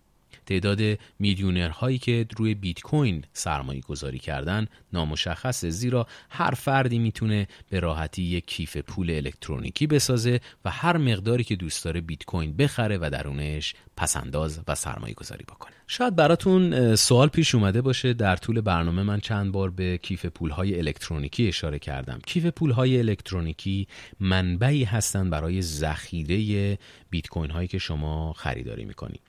تعداد 0.46 0.98
میلیونرهایی 1.18 1.98
که 1.98 2.26
روی 2.36 2.54
بیت 2.54 2.80
کوین 2.80 3.24
سرمایه 3.32 3.80
گذاری 3.80 4.18
کردن 4.18 4.66
نامشخصه 4.92 5.70
زیرا 5.70 6.06
هر 6.30 6.54
فردی 6.54 6.98
می‌تونه 6.98 7.48
به 7.70 7.80
راحتی 7.80 8.22
یک 8.22 8.46
کیف 8.46 8.76
پول 8.76 9.10
الکترونیکی 9.10 9.86
بسازه 9.86 10.40
و 10.64 10.70
هر 10.70 10.96
مقداری 10.96 11.44
که 11.44 11.56
دوست 11.56 11.84
داره 11.84 12.00
بیت 12.00 12.24
کوین 12.24 12.56
بخره 12.56 12.98
و 12.98 13.10
درونش 13.12 13.74
پسنداز 13.96 14.60
و 14.68 14.74
سرمایه 14.74 15.14
گذاری 15.14 15.44
بکنه. 15.44 15.72
شاید 15.86 16.16
براتون 16.16 16.96
سوال 16.96 17.28
پیش 17.28 17.54
اومده 17.54 17.82
باشه 17.82 18.12
در 18.12 18.36
طول 18.36 18.60
برنامه 18.60 19.02
من 19.02 19.20
چند 19.20 19.52
بار 19.52 19.70
به 19.70 19.98
کیف 19.98 20.26
پولهای 20.26 20.78
الکترونیکی 20.78 21.48
اشاره 21.48 21.78
کردم. 21.78 22.18
کیف 22.26 22.46
پولهای 22.46 22.98
الکترونیکی 22.98 23.88
منبعی 24.20 24.84
هستند 24.84 25.30
برای 25.30 25.62
ذخیره 25.62 26.78
بیت 27.14 27.28
کوین 27.28 27.50
هایی 27.50 27.68
که 27.68 27.78
شما 27.78 28.32
خریداری 28.32 28.84
می‌کنید 28.84 29.20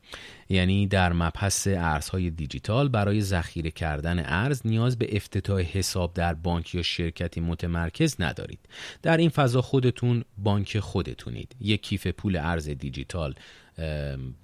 یعنی 0.49 0.87
در 0.87 1.13
مبحث 1.13 1.67
ارزهای 1.67 2.29
دیجیتال 2.29 2.89
برای 2.89 3.21
ذخیره 3.21 3.71
کردن 3.71 4.19
ارز 4.25 4.61
نیاز 4.65 4.97
به 4.97 5.15
افتتاح 5.15 5.61
حساب 5.61 6.13
در 6.13 6.33
بانک 6.33 6.75
یا 6.75 6.81
شرکتی 6.81 7.41
متمرکز 7.41 8.15
ندارید. 8.19 8.59
در 9.01 9.17
این 9.17 9.29
فضا 9.29 9.61
خودتون 9.61 10.23
بانک 10.37 10.79
خودتونید. 10.79 11.55
یک 11.61 11.81
کیف 11.81 12.07
پول 12.07 12.35
ارز 12.35 12.69
دیجیتال 12.69 13.35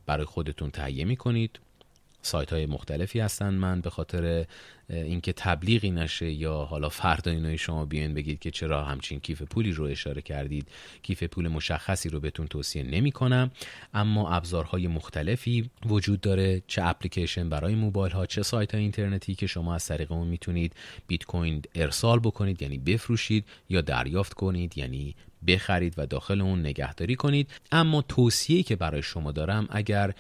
برای 0.05 0.25
خودتون 0.25 0.71
تهیه 0.71 1.05
می 1.05 1.15
کنید 1.15 1.59
سایت 2.21 2.53
های 2.53 2.65
مختلفی 2.65 3.19
هستن. 3.19 3.53
من 3.53 3.81
به 3.81 3.89
خاطر 3.89 4.45
اینکه 4.89 5.33
تبلیغی 5.33 5.91
نشه 5.91 6.31
یا 6.31 6.57
حالا 6.57 6.89
فردا 6.89 7.31
اینای 7.31 7.57
شما 7.57 7.85
بیاین 7.85 8.13
بگید 8.13 8.39
که 8.39 8.51
چرا 8.51 8.83
همچین 8.83 9.19
کیف 9.19 9.41
پولی 9.41 9.71
رو 9.71 9.85
اشاره 9.85 10.21
کردید 10.21 10.67
کیف 11.03 11.23
پول 11.23 11.47
مشخصی 11.47 12.09
رو 12.09 12.19
بهتون 12.19 12.47
توصیه 12.47 12.83
نمی 12.83 13.11
کنم 13.11 13.51
اما 13.93 14.29
ابزارهای 14.29 14.87
مختلفی 14.87 15.69
وجود 15.85 16.21
داره. 16.21 16.61
چه 16.67 16.83
اپلیکیشن 16.85 17.49
برای 17.49 17.75
موبایل 17.75 18.13
ها 18.13 18.25
چه 18.25 18.43
سایت 18.43 18.71
های 18.71 18.83
اینترنتی 18.83 19.35
که 19.35 19.47
شما 19.47 19.75
از 19.75 19.85
طریق 19.85 20.11
اون 20.11 20.27
می‌تونید 20.27 20.73
بیت 21.07 21.23
کوین 21.23 21.61
ارسال 21.75 22.19
بکنید 22.19 22.61
یعنی 22.61 22.77
بفروشید 22.77 23.45
یا 23.69 23.81
دریافت 23.81 24.33
کنید 24.33 24.77
یعنی 24.77 25.15
بخرید 25.47 25.93
و 25.97 26.05
داخل 26.05 26.41
اون 26.41 26.59
نگهداری 26.59 27.15
کنید. 27.15 27.49
اما 27.71 28.01
توصیه 28.01 28.63
که 28.63 28.75
برای 28.75 29.01
شما 29.01 29.31
دارم 29.31 29.67
اگر 29.69 30.13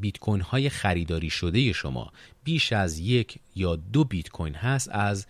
بیت 0.00 0.18
کوین 0.18 0.40
های 0.40 0.68
خریداری 0.68 1.30
شده 1.30 1.72
شما 1.72 2.12
بیش 2.44 2.72
از 2.72 2.98
یک 2.98 3.38
یا 3.56 3.76
دو 3.76 4.04
بیت 4.04 4.28
کوین 4.28 4.54
هست 4.54 4.88
از 4.92 5.26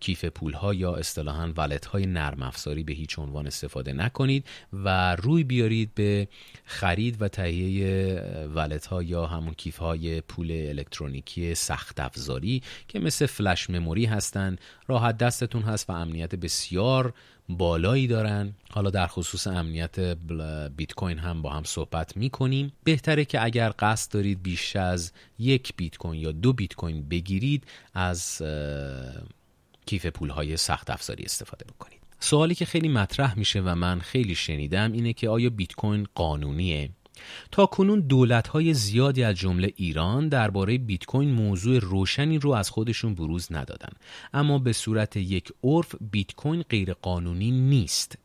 کیف 0.00 0.24
پول 0.24 0.52
ها 0.52 0.74
یا 0.74 0.94
اصطلاحا 0.94 1.52
ولت 1.56 1.86
های 1.86 2.06
نرم 2.06 2.42
افزاری 2.42 2.82
به 2.82 2.92
هیچ 2.92 3.18
عنوان 3.18 3.46
استفاده 3.46 3.92
نکنید 3.92 4.46
و 4.72 5.16
روی 5.16 5.44
بیارید 5.44 5.94
به 5.94 6.28
خرید 6.64 7.22
و 7.22 7.28
تهیه 7.28 8.22
ولت 8.54 8.86
ها 8.86 9.02
یا 9.02 9.26
همون 9.26 9.54
کیف 9.54 9.76
های 9.76 10.20
پول 10.20 10.50
الکترونیکی 10.50 11.54
سخت 11.54 12.00
افزاری 12.00 12.62
که 12.88 12.98
مثل 12.98 13.26
فلش 13.26 13.70
مموری 13.70 14.04
هستند 14.04 14.60
راحت 14.86 15.18
دستتون 15.18 15.62
هست 15.62 15.90
و 15.90 15.92
امنیت 15.92 16.34
بسیار 16.34 17.14
بالایی 17.48 18.06
دارن. 18.06 18.54
حالا 18.70 18.90
در 18.90 19.06
خصوص 19.06 19.46
امنیت 19.46 20.00
بیت 20.76 20.92
کوین 20.92 21.18
هم 21.18 21.42
با 21.42 21.50
هم 21.50 21.64
صحبت 21.64 22.16
می 22.16 22.30
کنیم 22.30 22.72
بهتره 22.84 23.24
که 23.24 23.44
اگر 23.44 23.69
قصد 23.78 24.12
دارید 24.12 24.42
بیش 24.42 24.76
از 24.76 25.12
یک 25.38 25.72
بیت 25.76 25.96
کوین 25.96 26.20
یا 26.20 26.32
دو 26.32 26.52
بیت 26.52 26.74
کوین 26.74 27.08
بگیرید 27.08 27.64
از 27.94 28.42
کیف 29.86 30.06
پول 30.06 30.28
های 30.28 30.56
سخت 30.56 30.90
افزاری 30.90 31.24
استفاده 31.24 31.64
بکنید. 31.64 32.00
سوالی 32.20 32.54
که 32.54 32.64
خیلی 32.64 32.88
مطرح 32.88 33.38
میشه 33.38 33.60
و 33.60 33.74
من 33.74 34.00
خیلی 34.00 34.34
شنیدم 34.34 34.92
اینه 34.92 35.12
که 35.12 35.28
آیا 35.28 35.50
بیت 35.50 35.72
کوین 35.72 36.06
قانونیه؟ 36.14 36.90
تا 37.50 37.66
کنون 37.66 38.00
دولت 38.00 38.48
های 38.48 38.74
زیادی 38.74 39.24
از 39.24 39.36
جمله 39.36 39.72
ایران 39.76 40.28
درباره 40.28 40.78
بیت 40.78 41.04
کوین 41.04 41.30
موضوع 41.30 41.78
روشنی 41.78 42.38
رو 42.38 42.50
از 42.50 42.70
خودشون 42.70 43.14
بروز 43.14 43.52
ندادن. 43.52 43.92
اما 44.32 44.58
به 44.58 44.72
صورت 44.72 45.16
یک 45.16 45.52
عرف 45.64 45.94
بیت 46.10 46.34
کوین 46.34 46.62
غیر 46.62 46.92
قانونی 46.92 47.50
نیست. 47.50 48.18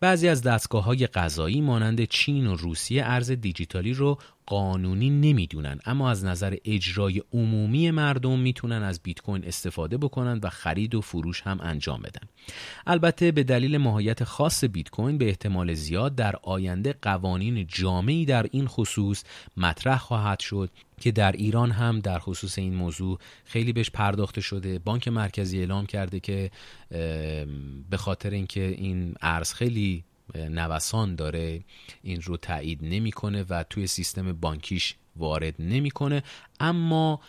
بعضی 0.00 0.28
از 0.28 0.42
دستگاه 0.42 0.84
های 0.84 1.06
قضایی 1.06 1.60
مانند 1.60 2.04
چین 2.04 2.46
و 2.46 2.56
روسیه 2.56 3.04
ارز 3.04 3.30
دیجیتالی 3.30 3.92
رو 3.92 4.18
قانونی 4.50 5.10
نمی‌دونن 5.10 5.78
اما 5.84 6.10
از 6.10 6.24
نظر 6.24 6.56
اجرای 6.64 7.22
عمومی 7.32 7.90
مردم 7.90 8.38
می‌تونن 8.38 8.82
از 8.82 9.00
بیت 9.02 9.20
کوین 9.20 9.44
استفاده 9.44 9.96
بکنن 9.98 10.40
و 10.42 10.48
خرید 10.48 10.94
و 10.94 11.00
فروش 11.00 11.42
هم 11.42 11.58
انجام 11.62 12.02
بدن. 12.02 12.28
البته 12.86 13.32
به 13.32 13.42
دلیل 13.42 13.76
ماهیت 13.76 14.24
خاص 14.24 14.64
بیت 14.64 14.90
کوین 14.90 15.18
به 15.18 15.28
احتمال 15.28 15.74
زیاد 15.74 16.14
در 16.14 16.36
آینده 16.42 16.94
قوانین 17.02 17.66
جامعی 17.66 18.24
در 18.24 18.46
این 18.50 18.66
خصوص 18.66 19.24
مطرح 19.56 19.98
خواهد 19.98 20.40
شد 20.40 20.70
که 21.00 21.12
در 21.12 21.32
ایران 21.32 21.70
هم 21.70 22.00
در 22.00 22.18
خصوص 22.18 22.58
این 22.58 22.74
موضوع 22.74 23.18
خیلی 23.44 23.72
بهش 23.72 23.90
پرداخته 23.90 24.40
شده. 24.40 24.78
بانک 24.78 25.08
مرکزی 25.08 25.58
اعلام 25.58 25.86
کرده 25.86 26.20
که 26.20 26.50
به 27.90 27.96
خاطر 27.96 28.30
اینکه 28.30 28.66
این 28.66 29.14
ارز 29.22 29.52
خیلی 29.52 30.04
نوسان 30.34 31.14
داره 31.14 31.60
این 32.02 32.22
رو 32.22 32.36
تایید 32.36 32.78
نمی‌کنه 32.82 33.44
و 33.50 33.62
توی 33.62 33.86
سیستم 33.86 34.32
بانکیش 34.32 34.94
وارد 35.16 35.54
نمی‌کنه. 35.58 36.22
اما 36.60 37.20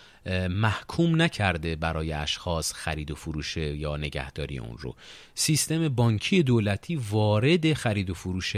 محکوم 0.50 1.22
نکرده 1.22 1.76
برای 1.76 2.14
اشخاص 2.14 2.74
خرید 2.74 3.12
و 3.12 3.16
فروش 3.16 3.58
یا 3.58 3.98
نگهداری 3.98 4.60
اون 4.60 4.78
رو. 4.78 4.96
سیستم 5.36 5.90
بانکی 5.90 6.44
دولتی 6.44 6.96
وارد 6.96 7.74
خرید 7.74 8.10
و 8.10 8.14
فروش 8.14 8.56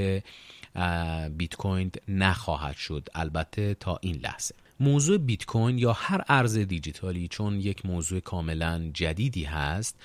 بیت 1.38 1.56
کوین 1.58 1.91
نخواهد 2.08 2.75
شد. 2.75 3.08
البته 3.15 3.73
تا 3.73 3.99
این 4.01 4.15
لحظه. 4.15 4.56
موضوع 4.79 5.17
بیت 5.17 5.45
کوین 5.45 5.77
یا 5.77 5.93
هر 5.93 6.23
ارز 6.27 6.57
دیجیتالی 6.57 7.27
چون 7.27 7.59
یک 7.59 7.86
موضوع 7.86 8.19
کاملا 8.19 8.89
جدیدی 8.93 9.43
هست 9.43 9.99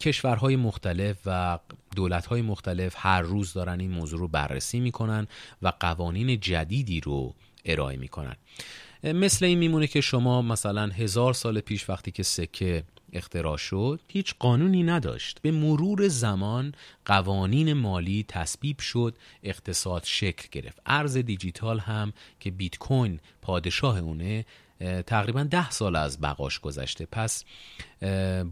کشورهای 0.00 0.56
مختلف 0.56 1.16
و 1.26 1.58
دولتهای 1.96 2.42
مختلف 2.42 2.94
هر 2.96 3.22
روز 3.22 3.52
دارن 3.52 3.80
این 3.80 3.90
موضوع 3.90 4.18
رو 4.20 4.28
بررسی 4.28 4.80
می‌کنن 4.80 5.26
و 5.62 5.72
قوانین 5.80 6.40
جدیدی 6.40 7.00
رو 7.00 7.34
ارائه 7.64 7.96
می‌کنن. 7.96 8.36
مثل 9.04 9.44
این 9.44 9.58
میمونه 9.58 9.86
که 9.86 10.00
شما 10.00 10.42
مثلا 10.42 10.86
هزار 10.86 11.34
سال 11.34 11.60
پیش 11.60 11.90
وقتی 11.90 12.10
که 12.10 12.22
سکه 12.22 12.84
اختراع 13.16 13.56
شد 13.56 14.00
هیچ 14.08 14.34
قانونی 14.38 14.82
نداشت. 14.82 15.38
به 15.42 15.50
مرور 15.50 16.08
زمان 16.08 16.74
قوانین 17.04 17.72
مالی 17.72 18.24
تصویب 18.28 18.80
شد 18.80 19.14
اقتصاد 19.42 20.04
شکل 20.04 20.48
گرفت. 20.52 20.80
ارز 20.86 21.16
دیجیتال 21.16 21.78
هم 21.78 22.12
که 22.40 22.50
بیت 22.50 22.78
کوین 22.78 23.20
پادشاه 23.42 23.98
اونه 23.98 24.44
تقریبا 25.06 25.42
ده 25.42 25.70
سال 25.70 25.96
از 25.96 26.20
بقاش 26.20 26.60
گذشته. 26.60 27.06
پس 27.06 27.44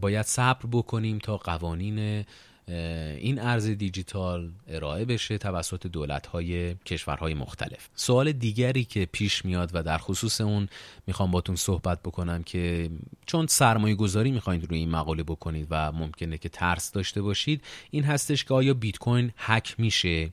باید 0.01 0.25
صبر 0.25 0.65
بکنیم 0.71 1.19
تا 1.19 1.37
قوانین 1.37 2.25
این 2.67 3.39
ارز 3.39 3.65
دیجیتال 3.65 4.51
ارائه 4.67 5.05
بشه 5.05 5.37
توسط 5.37 5.87
دولت‌های 5.87 6.75
کشورهای 6.75 7.33
مختلف. 7.33 7.89
سوال 7.95 8.31
دیگری 8.31 8.83
که 8.83 9.05
پیش 9.11 9.45
میاد 9.45 9.71
و 9.73 9.83
در 9.83 9.97
خصوص 9.97 10.41
اون 10.41 10.69
می‌خوام 11.07 11.31
باتون 11.31 11.55
صحبت 11.55 12.03
بکنم 12.03 12.43
که 12.43 12.89
چون 13.25 13.47
سرمایه 13.47 13.95
گذاری 13.95 14.31
می‌خواید 14.31 14.69
روی 14.69 14.79
این 14.79 14.89
مقاله 14.89 15.23
بکنید 15.23 15.67
و 15.69 15.91
ممکنه 15.91 16.37
که 16.37 16.49
ترس 16.49 16.91
داشته 16.91 17.21
باشید 17.21 17.61
این 17.91 18.03
هستش 18.03 18.43
که 18.43 18.53
آیا 18.53 18.73
بیت 18.73 18.97
کوین 18.97 19.31
هک 19.37 19.75
میشه؟ 19.77 20.29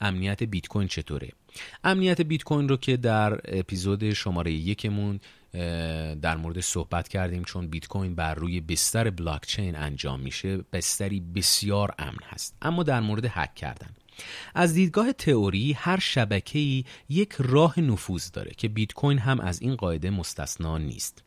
امنیت 0.00 0.42
بیت 0.42 0.66
کوین 0.66 0.88
چطوره؟ 0.88 1.28
امنیت 1.84 2.20
بیت 2.20 2.42
کوین 2.42 2.68
رو 2.68 2.76
که 2.76 2.96
در 2.96 3.40
اپیزود 3.44 4.12
شماره 4.12 4.52
یکمون 4.52 5.20
در 6.22 6.36
مورد 6.36 6.60
صحبت 6.60 7.08
کردیم 7.08 7.44
چون 7.44 7.68
بیت 7.68 7.86
کوین 7.86 8.14
بر 8.14 8.34
روی 8.34 8.60
بستر 8.60 9.10
بلاکچین 9.10 9.76
انجام 9.76 10.20
میشه 10.20 10.56
بستری 10.72 11.20
بسیار 11.20 11.94
امن 11.98 12.18
هست. 12.24 12.56
اما 12.62 12.82
در 12.82 13.00
مورد 13.00 13.24
هک 13.24 13.54
کردن. 13.54 13.90
از 14.54 14.74
دیدگاه 14.74 15.12
تئوری 15.12 15.72
هر 15.72 15.98
شبکه‌ای 15.98 16.84
یک 17.08 17.32
راه 17.38 17.80
نفوذ 17.80 18.30
داره 18.30 18.50
که 18.56 18.68
بیت 18.68 18.92
کوین 18.92 19.18
هم 19.18 19.40
از 19.40 19.62
این 19.62 19.76
قاعده 19.76 20.10
مستثنا 20.10 20.78
نیست. 20.78 21.22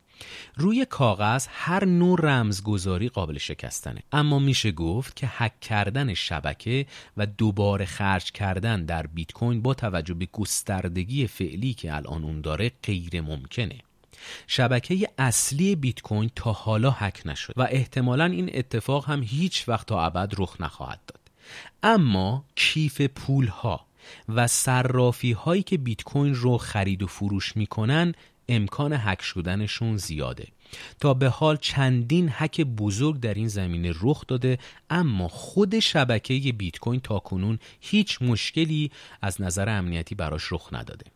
روی 0.56 0.84
کاغذ 0.84 1.46
هر 1.50 1.84
نوع 1.84 2.18
رمزگذاری 2.22 3.08
قابل 3.08 3.38
شکستنه. 3.38 4.02
اما 4.12 4.38
میشه 4.38 4.72
گفت 4.72 5.16
که 5.16 5.26
هک 5.30 5.60
کردن 5.60 6.14
شبکه 6.14 6.86
و 7.16 7.26
دوباره 7.26 7.84
خرج 7.84 8.32
کردن 8.32 8.84
در 8.84 9.06
بیت 9.06 9.32
کوین 9.32 9.62
با 9.62 9.74
توجه 9.74 10.14
به 10.14 10.28
گستردگی 10.32 11.26
فعلی 11.26 11.74
که 11.74 11.94
الان 11.94 12.24
اون 12.24 12.40
داره 12.40 12.72
غیر 12.82 13.20
ممکنه. 13.20 13.78
شبکه 14.46 15.08
اصلی 15.18 15.76
بیت 15.76 16.00
کوین 16.00 16.30
تا 16.36 16.52
حالا 16.52 16.90
هک 16.90 17.22
نشد 17.24 17.54
و 17.56 17.66
احتمالا 17.70 18.24
این 18.24 18.50
اتفاق 18.54 19.06
هم 19.06 19.22
هیچ 19.22 19.68
وقت 19.68 19.86
تا 19.86 20.04
ابد 20.04 20.34
رخ 20.38 20.56
نخواهد 20.60 21.00
داد. 21.06 21.20
اما 21.82 22.44
کیف 22.56 23.00
پول 23.00 23.46
ها 23.46 23.86
و 24.28 24.46
صرافی 24.46 25.32
هایی 25.32 25.62
که 25.62 25.78
بیت 25.78 26.02
کوین 26.02 26.34
رو 26.34 26.58
خرید 26.58 27.02
و 27.02 27.06
فروش 27.06 27.56
می‌کنن 27.56 28.14
امکان 28.48 28.92
هک 28.92 29.22
شدنشون 29.22 29.96
زیاده. 29.96 30.46
تا 31.00 31.14
به 31.14 31.28
حال 31.28 31.56
چندین 31.56 32.28
هک 32.32 32.60
بزرگ 32.60 33.20
در 33.20 33.34
این 33.34 33.48
زمینه 33.48 33.92
رخ 34.00 34.26
داده 34.26 34.58
اما 34.90 35.28
خود 35.28 35.78
شبکه 35.78 36.34
بیت 36.34 36.78
کوین 36.78 37.00
تا 37.00 37.18
کنون 37.18 37.58
هیچ 37.80 38.22
مشکلی 38.22 38.90
از 39.22 39.40
نظر 39.40 39.68
امنیتی 39.68 40.14
براش 40.14 40.52
رخ 40.52 40.68
نداده. 40.72 41.06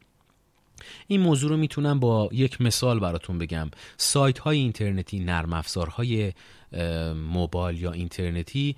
این 1.06 1.20
موضوع 1.20 1.50
رو 1.50 1.56
می‌تونم 1.56 2.00
با 2.00 2.28
یک 2.32 2.60
مثال 2.60 3.00
براتون 3.00 3.38
بگم. 3.38 3.70
سایت 3.96 4.38
های 4.38 4.58
اینترنتی 4.58 5.20
نرم 5.20 5.52
افزارهای 5.52 6.32
موبایل 7.14 7.82
یا 7.82 7.92
اینترنتی 7.92 8.76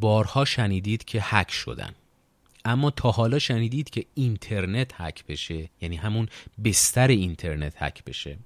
بارها 0.00 0.44
شنیدید 0.44 1.04
که 1.04 1.18
هک 1.22 1.50
شدن. 1.50 1.94
اما 2.64 2.90
تا 2.90 3.10
حالا 3.10 3.38
شنیدید 3.38 3.90
که 3.90 4.04
اینترنت 4.14 4.90
هک 4.94 5.26
بشه 5.26 5.70
یعنی 5.80 5.96
همون 5.96 6.28
بستر 6.64 7.08
اینترنت 7.08 7.74
هک 7.76 8.04
بشه. 8.04 8.38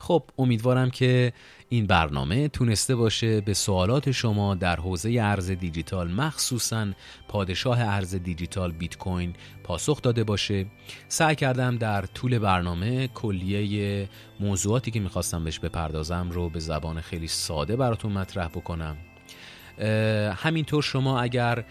خب 0.00 0.22
امیدوارم 0.38 0.90
که 0.90 1.32
این 1.68 1.86
برنامه 1.86 2.48
تونسته 2.48 2.96
باشه 2.96 3.40
به 3.40 3.54
سوالات 3.54 4.10
شما 4.10 4.54
در 4.54 4.76
حوزه 4.76 5.18
ارز 5.20 5.50
دیجیتال 5.50 6.10
مخصوصا 6.10 6.86
پادشاه 7.28 7.80
ارز 7.80 8.14
دیجیتال 8.14 8.72
بیت 8.72 8.98
کوین 8.98 9.34
پاسخ 9.64 10.02
داده 10.02 10.24
باشه. 10.24 10.66
سعی 11.08 11.34
کردم 11.34 11.76
در 11.76 12.06
طول 12.06 12.38
برنامه 12.38 13.08
کلیه 13.08 14.08
موضوعاتی 14.40 14.90
که 14.90 15.00
می‌خواستم 15.00 15.44
بهش 15.44 15.58
بپردازم 15.58 16.30
رو 16.30 16.48
به 16.48 16.60
زبان 16.60 17.00
خیلی 17.00 17.28
ساده 17.28 17.76
براتون 17.76 18.12
مطرح 18.12 18.48
بکنم. 18.48 18.96
همینطور 20.34 20.82
شما 20.82 21.20
اگر 21.20 21.64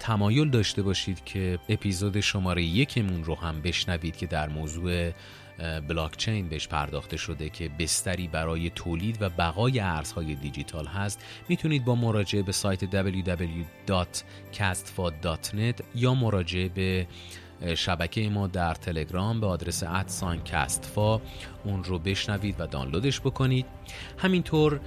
تمایل 0.00 0.50
داشته 0.50 0.82
باشید 0.82 1.24
که 1.24 1.58
اپیزود 1.68 2.20
شماره 2.20 2.62
یکمون 2.62 3.24
رو 3.24 3.34
هم 3.34 3.60
بشنوید 3.60 4.16
که 4.16 4.26
در 4.26 4.48
موضوع 4.48 5.10
بلاکچین 5.88 6.48
بهش 6.48 6.68
پرداخته 6.68 7.16
شده 7.16 7.48
که 7.48 7.70
بستری 7.78 8.28
برای 8.28 8.70
تولید 8.70 9.22
و 9.22 9.28
بقای 9.28 9.80
ارزهای 9.80 10.34
دیجیتال 10.34 10.86
هست. 10.86 11.24
می‌تونید 11.48 11.84
با 11.84 11.94
مراجعه 11.94 12.42
به 12.42 12.52
سایت 12.52 12.84
www.castfa.net 12.84 15.82
یا 15.94 16.14
مراجعه 16.14 16.68
به 16.68 17.06
شبکه 17.74 18.28
ما 18.28 18.46
در 18.46 18.74
تلگرام 18.74 19.40
به 19.40 19.46
آدرس 19.46 19.82
ادسان 19.82 20.44
کستفا 20.44 21.20
اون 21.64 21.84
رو 21.84 21.98
بشنوید 21.98 22.54
و 22.58 22.66
دانلودش 22.66 23.20
بکنید. 23.20 23.66
همینطور 24.18 24.80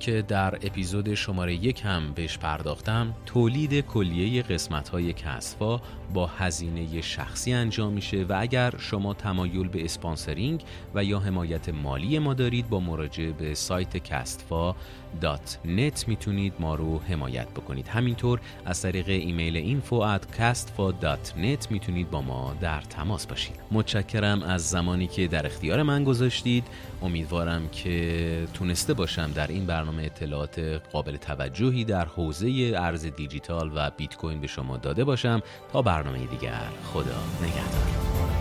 که 0.00 0.24
در 0.28 0.54
اپیزود 0.54 1.14
شماره 1.14 1.54
یک 1.54 1.82
هم 1.84 2.12
بهش 2.12 2.38
پرداختم 2.38 3.14
تولید 3.26 3.80
کلیه 3.80 4.42
قسمت 4.42 4.88
های 4.88 5.12
کسفا 5.12 5.80
با 6.14 6.26
هزینه 6.26 7.00
شخصی 7.00 7.52
انجام 7.52 7.92
میشه 7.92 8.24
و 8.28 8.36
اگر 8.40 8.74
شما 8.78 9.14
تمایل 9.14 9.68
به 9.68 9.84
sponsoring 9.84 10.62
و 10.94 11.04
یا 11.04 11.18
حمایت 11.18 11.68
مالی 11.68 12.18
ما 12.18 12.34
دارید 12.34 12.68
با 12.68 12.80
مراجعه 12.80 13.32
به 13.32 13.54
سایت 13.54 13.96
کستفا 13.96 14.74
نت 15.64 16.04
می‌تونید 16.08 16.52
ما 16.60 16.74
رو 16.74 16.98
حمایت 16.98 17.48
بکنید. 17.48 17.88
همینطور 17.88 18.40
از 18.66 18.82
طریق 18.82 19.08
ایمیل 19.08 19.56
info 19.56 20.02
نت 21.36 21.70
می‌تونید 21.70 22.10
با 22.10 22.22
ما 22.22 22.56
در 22.60 22.80
تماس 22.80 23.26
باشید. 23.26 23.56
متشکرم 23.70 24.42
از 24.42 24.68
زمانی 24.68 25.06
که 25.06 25.28
در 25.40 25.46
اختیار 25.46 25.82
من 25.82 26.04
گذاشتید. 26.04 26.64
امیدوارم 27.02 27.68
که 27.68 28.46
تونسته 28.54 28.94
باشم 28.94 29.32
در 29.32 29.46
این 29.46 29.66
برنامه 29.66 30.02
اطلاعات 30.02 30.58
قابل 30.92 31.16
توجهی 31.16 31.84
در 31.84 32.04
حوزه 32.04 32.72
ارز 32.76 33.04
دیجیتال 33.04 33.70
و 33.74 33.90
بیت 33.96 34.16
کوین 34.16 34.40
به 34.40 34.46
شما 34.46 34.76
داده 34.76 35.04
باشم. 35.04 35.42
تا 35.72 35.82
برنامه 35.82 36.18
دیگر 36.26 36.68
خدا 36.92 37.22
نگهدار. 37.42 38.39